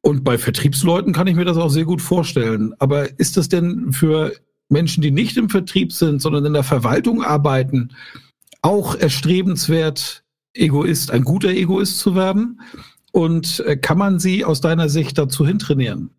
[0.01, 2.73] Und bei Vertriebsleuten kann ich mir das auch sehr gut vorstellen.
[2.79, 4.33] Aber ist das denn für
[4.69, 7.89] Menschen, die nicht im Vertrieb sind, sondern in der Verwaltung arbeiten,
[8.61, 12.61] auch erstrebenswert, Egoist, ein guter Egoist zu werden?
[13.11, 16.11] Und äh, kann man sie aus deiner Sicht dazu hintrainieren?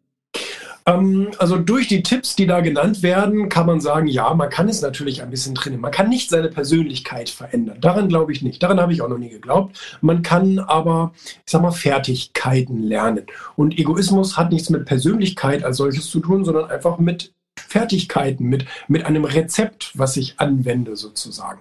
[0.87, 4.68] Ähm, also durch die Tipps, die da genannt werden, kann man sagen, ja, man kann
[4.68, 5.83] es natürlich ein bisschen trainieren.
[5.83, 7.78] Man kann nicht seine Persönlichkeit verändern.
[7.81, 8.62] Daran glaube ich nicht.
[8.62, 9.78] Daran habe ich auch noch nie geglaubt.
[10.01, 13.26] Man kann aber, ich sag mal, Fertigkeiten lernen.
[13.57, 17.33] Und Egoismus hat nichts mit Persönlichkeit als solches zu tun, sondern einfach mit
[17.71, 21.61] Fertigkeiten, mit, mit einem Rezept, was ich anwende sozusagen.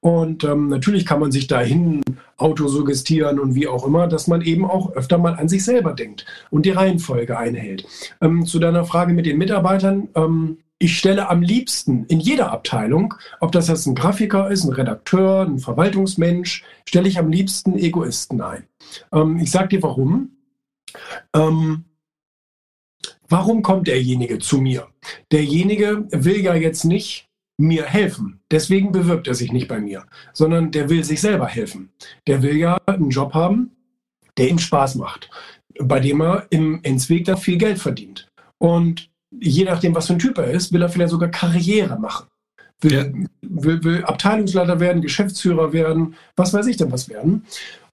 [0.00, 2.02] Und ähm, natürlich kann man sich dahin
[2.38, 6.24] autosuggestieren und wie auch immer, dass man eben auch öfter mal an sich selber denkt
[6.50, 7.86] und die Reihenfolge einhält.
[8.22, 10.08] Ähm, zu deiner Frage mit den Mitarbeitern.
[10.14, 14.72] Ähm, ich stelle am liebsten in jeder Abteilung, ob das jetzt ein Grafiker ist, ein
[14.72, 18.64] Redakteur, ein Verwaltungsmensch, stelle ich am liebsten Egoisten ein.
[19.12, 20.30] Ähm, ich sage dir warum.
[21.36, 21.84] Ähm,
[23.32, 24.88] Warum kommt derjenige zu mir?
[25.32, 28.40] Derjenige will ja jetzt nicht mir helfen.
[28.50, 30.04] Deswegen bewirbt er sich nicht bei mir,
[30.34, 31.88] sondern der will sich selber helfen.
[32.26, 33.70] Der will ja einen Job haben,
[34.36, 35.30] der ihm Spaß macht,
[35.78, 38.28] bei dem er im Endweg dann viel Geld verdient.
[38.58, 39.08] Und
[39.40, 42.26] je nachdem, was für ein Typ er ist, will er vielleicht sogar Karriere machen.
[42.82, 43.06] Will, ja.
[43.40, 47.46] will, will Abteilungsleiter werden, Geschäftsführer werden, was weiß ich denn was werden.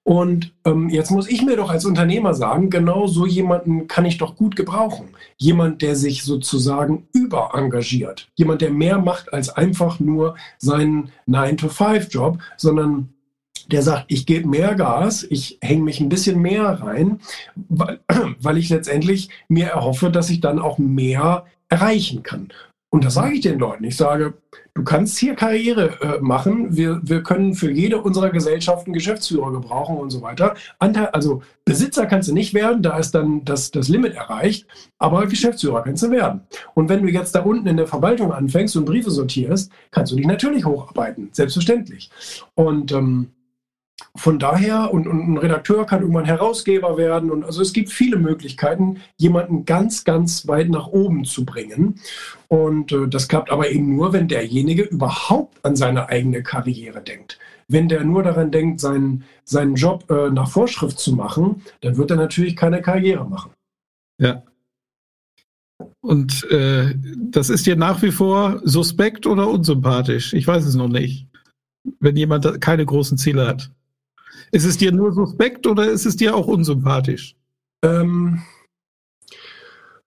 [0.10, 4.18] Und ähm, jetzt muss ich mir doch als Unternehmer sagen, genau so jemanden kann ich
[4.18, 5.10] doch gut gebrauchen.
[5.38, 8.28] Jemand, der sich sozusagen überengagiert.
[8.34, 13.10] Jemand, der mehr macht als einfach nur seinen 9-to-5-Job, sondern
[13.68, 17.20] der sagt, ich gebe mehr Gas, ich hänge mich ein bisschen mehr rein,
[17.56, 18.00] weil,
[18.42, 22.50] weil ich letztendlich mir erhoffe, dass ich dann auch mehr erreichen kann.
[22.92, 23.84] Und das sage ich den Leuten.
[23.84, 24.34] Ich sage,
[24.74, 26.76] du kannst hier Karriere äh, machen.
[26.76, 30.56] Wir, wir können für jede unserer Gesellschaften Geschäftsführer gebrauchen und so weiter.
[30.80, 34.66] Anteil, also Besitzer kannst du nicht werden, da ist dann das, das Limit erreicht,
[34.98, 36.42] aber Geschäftsführer kannst du werden.
[36.74, 40.16] Und wenn du jetzt da unten in der Verwaltung anfängst und Briefe sortierst, kannst du
[40.16, 42.10] dich natürlich hocharbeiten, selbstverständlich.
[42.56, 43.30] Und ähm,
[44.16, 47.32] von daher, und, und, ein Redakteur kann irgendwann Herausgeber werden.
[47.32, 52.00] Und also es gibt viele Möglichkeiten, jemanden ganz, ganz weit nach oben zu bringen.
[52.48, 57.40] Und äh, das klappt aber eben nur, wenn derjenige überhaupt an seine eigene Karriere denkt.
[57.68, 62.12] Wenn der nur daran denkt, seinen, seinen Job äh, nach Vorschrift zu machen, dann wird
[62.12, 63.52] er natürlich keine Karriere machen.
[64.20, 64.44] Ja.
[66.02, 70.34] Und äh, das ist dir nach wie vor suspekt oder unsympathisch?
[70.34, 71.28] Ich weiß es noch nicht.
[72.00, 73.72] Wenn jemand keine großen Ziele hat.
[74.52, 77.36] Ist es dir nur suspekt oder ist es dir auch unsympathisch?
[77.84, 78.42] Ähm,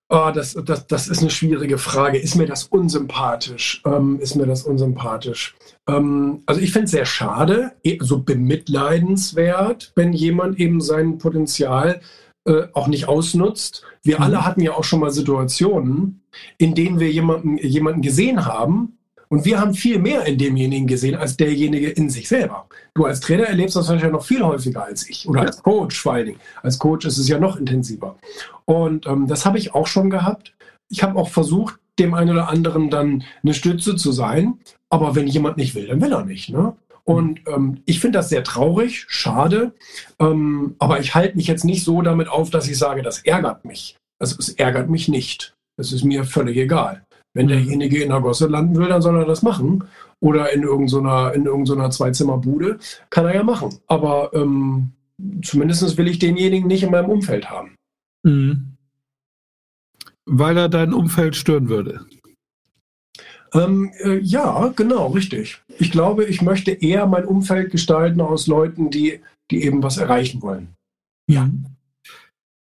[0.09, 2.19] oh, das, das, das ist eine schwierige Frage.
[2.19, 3.83] Ist mir das unsympathisch?
[3.87, 5.55] Ähm, ist mir das unsympathisch?
[5.89, 12.01] Ähm, also ich finde es sehr schade, e, so bemitleidenswert, wenn jemand eben sein Potenzial
[12.45, 13.85] äh, auch nicht ausnutzt.
[14.03, 14.23] Wir mhm.
[14.25, 16.23] alle hatten ja auch schon mal Situationen,
[16.59, 18.99] in denen wir jemanden, jemanden gesehen haben,
[19.33, 22.67] und wir haben viel mehr in demjenigen gesehen als derjenige in sich selber.
[22.93, 26.13] Du als Trainer erlebst das wahrscheinlich noch viel häufiger als ich oder als Coach vor
[26.13, 26.41] allen Dingen.
[26.63, 28.19] Als Coach ist es ja noch intensiver.
[28.67, 30.53] Und ähm, das habe ich auch schon gehabt.
[30.91, 34.59] Ich habe auch versucht, dem einen oder anderen dann eine Stütze zu sein.
[34.91, 36.51] Aber wenn jemand nicht will, dann will er nicht.
[36.51, 36.77] Ne?
[37.05, 39.73] Und ähm, ich finde das sehr traurig, schade.
[40.19, 43.65] Ähm, aber ich halte mich jetzt nicht so damit auf, dass ich sage, das ärgert
[43.65, 43.97] mich.
[44.19, 45.55] Also es ärgert mich nicht.
[45.79, 47.07] Es ist mir völlig egal.
[47.35, 49.85] Wenn derjenige in der Gosse landen will, dann soll er das machen.
[50.21, 52.79] Oder in irgendeiner, in irgendeiner Zweizimmerbude.
[53.11, 53.79] Kann er ja machen.
[53.87, 54.93] Aber ähm,
[55.43, 57.77] zumindest will ich denjenigen nicht in meinem Umfeld haben.
[58.23, 58.77] Mhm.
[60.27, 62.07] Weil er dein Umfeld stören würde.
[63.55, 65.63] Ähm, äh, ja, genau, richtig.
[65.79, 69.21] Ich glaube, ich möchte eher mein Umfeld gestalten aus Leuten, die,
[69.51, 70.75] die eben was erreichen wollen.
[71.29, 71.51] Ja.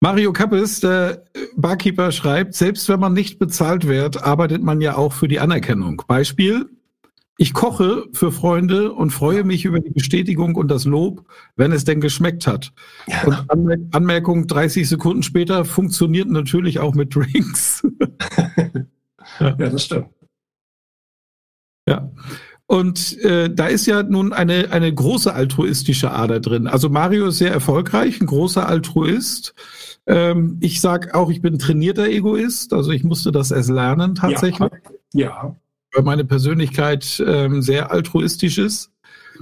[0.04, 1.24] Mario Kappes, der
[1.56, 6.02] Barkeeper, schreibt, selbst wenn man nicht bezahlt wird, arbeitet man ja auch für die Anerkennung.
[6.06, 6.68] Beispiel,
[7.38, 11.24] ich koche für Freunde und freue mich über die Bestätigung und das Lob,
[11.56, 12.74] wenn es denn geschmeckt hat.
[13.06, 13.22] Ja.
[13.24, 17.82] Und Anmer Anmerkung 30 Sekunden später funktioniert natürlich auch mit Drinks.
[19.40, 19.56] ja.
[19.58, 20.08] ja, das stimmt.
[21.88, 22.10] Ja.
[22.66, 26.66] Und äh, da ist ja nun eine, eine große altruistische Ader drin.
[26.66, 29.54] Also Mario ist sehr erfolgreich, ein großer Altruist.
[30.06, 34.72] Ähm, ich sage auch, ich bin trainierter Egoist, also ich musste das erst lernen tatsächlich.
[35.12, 35.26] Ja.
[35.26, 35.56] ja.
[35.92, 38.90] Weil meine Persönlichkeit ähm, sehr altruistisch ist.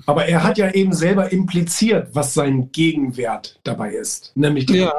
[0.07, 4.33] Aber er hat ja eben selber impliziert, was sein Gegenwert dabei ist.
[4.35, 4.93] Nämlich ja.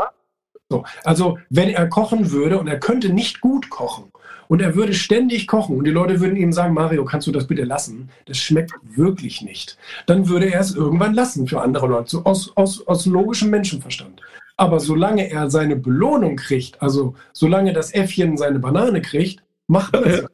[0.70, 0.86] So.
[1.04, 4.12] Also, wenn er kochen würde und er könnte nicht gut kochen
[4.54, 7.48] und er würde ständig kochen und die Leute würden ihm sagen, Mario, kannst du das
[7.48, 8.12] bitte lassen?
[8.26, 9.80] Das schmeckt wirklich nicht.
[10.06, 14.22] Dann würde er es irgendwann lassen für andere Leute, so aus, aus, aus logischem Menschenverstand.
[14.56, 20.06] Aber solange er seine Belohnung kriegt, also solange das Äffchen seine Banane kriegt, macht er
[20.06, 20.26] es.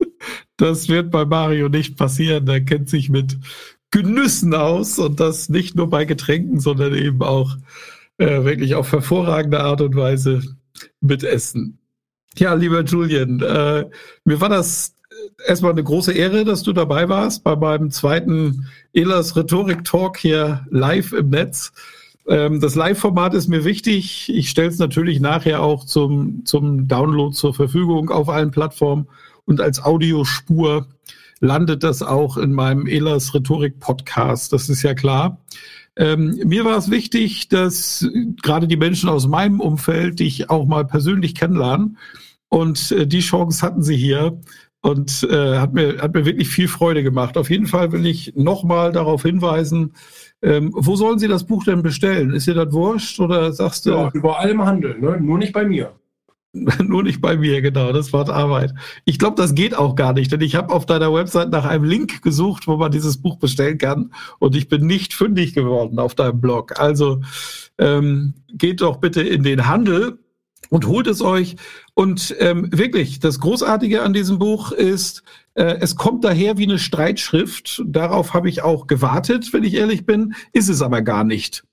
[0.56, 2.48] Das wird bei Mario nicht passieren.
[2.48, 3.38] Er kennt sich mit
[3.92, 7.56] Genüssen aus und das nicht nur bei Getränken, sondern eben auch
[8.18, 10.42] äh, wirklich auf hervorragende Art und Weise
[11.00, 11.78] mit Essen.
[12.36, 13.86] Ja, lieber Julian, äh,
[14.24, 14.94] mir war das
[15.46, 20.66] erstmal eine große Ehre, dass du dabei warst bei meinem zweiten Elas Rhetorik Talk hier
[20.70, 21.72] live im Netz.
[22.26, 24.30] Ähm, das Live-Format ist mir wichtig.
[24.34, 29.06] Ich stelle es natürlich nachher auch zum, zum Download zur Verfügung auf allen Plattformen
[29.44, 30.88] und als Audiospur
[31.40, 34.52] landet das auch in meinem Elas Rhetorik Podcast.
[34.52, 35.38] Das ist ja klar.
[35.96, 38.08] Ähm, mir war es wichtig, dass
[38.42, 41.98] gerade die Menschen aus meinem Umfeld dich auch mal persönlich kennenlernen.
[42.48, 44.38] Und äh, die Chance hatten sie hier
[44.80, 47.36] und äh, hat, mir, hat mir wirklich viel Freude gemacht.
[47.36, 49.94] Auf jeden Fall will ich nochmal darauf hinweisen,
[50.42, 52.34] ähm, wo sollen Sie das Buch denn bestellen?
[52.34, 53.90] Ist dir das wurscht oder sagst du?
[53.90, 55.18] Ja, überall im Handel, ne?
[55.18, 55.94] nur nicht bei mir.
[56.84, 58.72] Nur nicht bei mir, genau, das war Arbeit.
[59.04, 61.84] Ich glaube, das geht auch gar nicht, denn ich habe auf deiner Website nach einem
[61.84, 66.14] Link gesucht, wo man dieses Buch bestellen kann und ich bin nicht fündig geworden auf
[66.14, 66.78] deinem Blog.
[66.78, 67.20] Also
[67.78, 70.20] ähm, geht doch bitte in den Handel
[70.70, 71.56] und holt es euch.
[71.94, 75.24] Und ähm, wirklich, das Großartige an diesem Buch ist,
[75.54, 77.82] es kommt daher wie eine Streitschrift.
[77.86, 81.64] Darauf habe ich auch gewartet, wenn ich ehrlich bin, ist es aber gar nicht.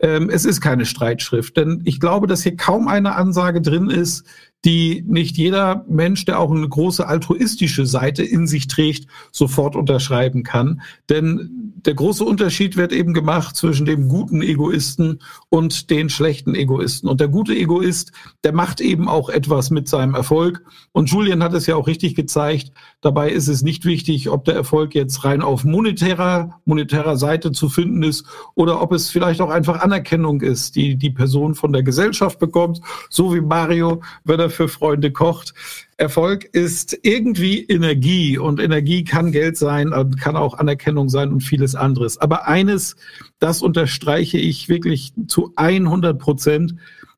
[0.00, 1.56] ähm, es ist keine Streitschrift.
[1.56, 4.24] Denn ich glaube, dass hier kaum eine Ansage drin ist,
[4.64, 10.42] die nicht jeder Mensch, der auch eine große altruistische Seite in sich trägt, sofort unterschreiben
[10.42, 10.82] kann.
[11.08, 17.08] Denn der große Unterschied wird eben gemacht zwischen dem guten Egoisten und den schlechten Egoisten.
[17.08, 18.12] Und der gute Egoist,
[18.44, 20.62] der macht eben auch etwas mit seinem Erfolg.
[20.92, 22.72] Und Julian hat es ja auch richtig gezeigt.
[23.02, 27.70] Dabei ist es nicht wichtig, ob der Erfolg jetzt rein auf monetärer, monetärer Seite zu
[27.70, 31.82] finden ist oder ob es vielleicht auch einfach Anerkennung ist, die die Person von der
[31.82, 32.82] Gesellschaft bekommt.
[33.08, 35.54] So wie Mario, wenn er für Freunde kocht.
[35.96, 41.40] Erfolg ist irgendwie Energie und Energie kann Geld sein und kann auch Anerkennung sein und
[41.40, 42.18] vieles anderes.
[42.18, 42.96] Aber eines,
[43.38, 46.74] das unterstreiche ich wirklich zu 100 Prozent.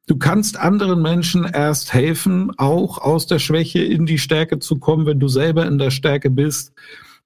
[0.07, 5.07] Du kannst anderen Menschen erst helfen, auch aus der Schwäche in die Stärke zu kommen,
[5.07, 6.73] wenn du selber in der Stärke bist.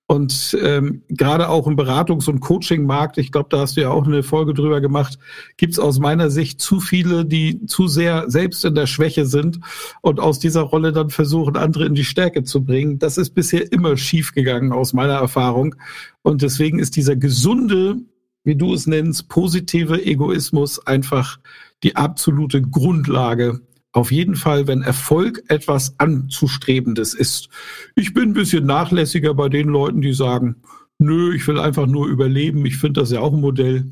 [0.08, 4.06] Und ähm, gerade auch im Beratungs- und Coaching-Markt, ich glaube, da hast du ja auch
[4.06, 5.18] eine Folge drüber gemacht,
[5.56, 9.58] gibt es aus meiner Sicht zu viele, die zu sehr selbst in der Schwäche sind
[10.02, 13.00] und aus dieser Rolle dann versuchen, andere in die Stärke zu bringen.
[13.00, 15.74] Das ist bisher immer schiefgegangen aus meiner Erfahrung.
[16.22, 17.96] Und deswegen ist dieser gesunde,
[18.44, 21.40] wie du es nennst, positive Egoismus einfach
[21.82, 23.60] die absolute Grundlage
[23.92, 27.48] auf jeden Fall, wenn Erfolg etwas Anzustrebendes ist.
[27.94, 30.56] Ich bin ein bisschen nachlässiger bei den Leuten, die sagen,
[30.98, 32.66] nö, ich will einfach nur überleben.
[32.66, 33.90] Ich finde das ja auch ein Modell.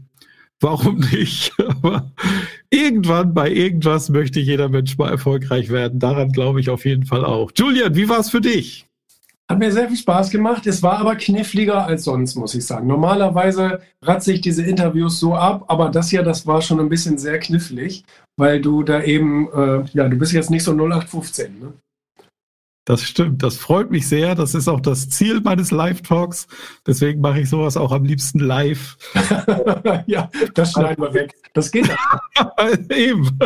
[0.60, 1.52] Warum nicht?
[1.82, 2.12] Aber
[2.70, 6.00] irgendwann bei irgendwas möchte jeder Mensch mal erfolgreich werden.
[6.00, 7.50] Daran glaube ich auf jeden Fall auch.
[7.56, 8.83] Julian, wie war es für dich?
[9.50, 10.66] Hat mir sehr viel Spaß gemacht.
[10.66, 12.86] Es war aber kniffliger als sonst, muss ich sagen.
[12.86, 17.18] Normalerweise ratze ich diese Interviews so ab, aber das hier, das war schon ein bisschen
[17.18, 18.04] sehr knifflig,
[18.36, 21.58] weil du da eben, äh, ja, du bist jetzt nicht so 0815.
[21.58, 21.72] Ne?
[22.86, 24.34] Das stimmt, das freut mich sehr.
[24.34, 26.46] Das ist auch das Ziel meines Live-Talks.
[26.86, 28.98] Deswegen mache ich sowas auch am liebsten live.
[30.06, 31.34] ja, das schneiden wir weg.
[31.54, 31.88] Das geht
[32.90, 33.38] Eben.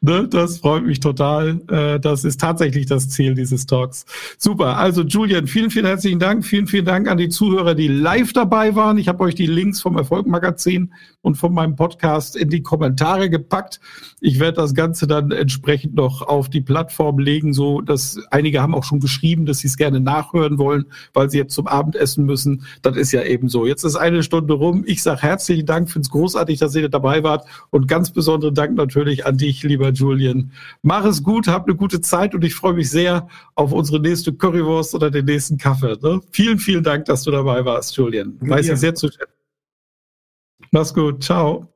[0.00, 1.60] ne, das freut mich total.
[1.68, 4.06] Äh, das ist tatsächlich das Ziel dieses Talks.
[4.38, 4.78] Super.
[4.78, 6.46] Also Julian, vielen, vielen herzlichen Dank.
[6.46, 8.96] Vielen, vielen Dank an die Zuhörer, die live dabei waren.
[8.96, 13.80] Ich habe euch die Links vom Erfolgmagazin und von meinem Podcast in die Kommentare gepackt.
[14.20, 18.74] Ich werde das Ganze dann entsprechend noch auf die Plattform legen, so dass einige haben
[18.74, 22.64] auch schon geschrieben, dass sie es gerne nachhören wollen, weil sie jetzt zum Abendessen müssen.
[22.82, 23.66] Das ist ja eben so.
[23.66, 24.84] Jetzt ist eine Stunde rum.
[24.86, 28.76] Ich sage herzlichen Dank, finde es großartig, dass ihr dabei wart und ganz besonderen Dank
[28.76, 30.52] natürlich an dich, lieber Julian.
[30.82, 33.26] Mach es gut, hab eine gute Zeit und ich freue mich sehr
[33.56, 35.96] auf unsere nächste Currywurst oder den nächsten Kaffee.
[36.00, 36.20] Ne?
[36.30, 38.36] Vielen, vielen Dank, dass du dabei warst, Julian.
[38.40, 39.32] Weiß ich sehr zu schätzen.
[40.70, 41.22] Mach's gut.
[41.22, 41.75] Ciao.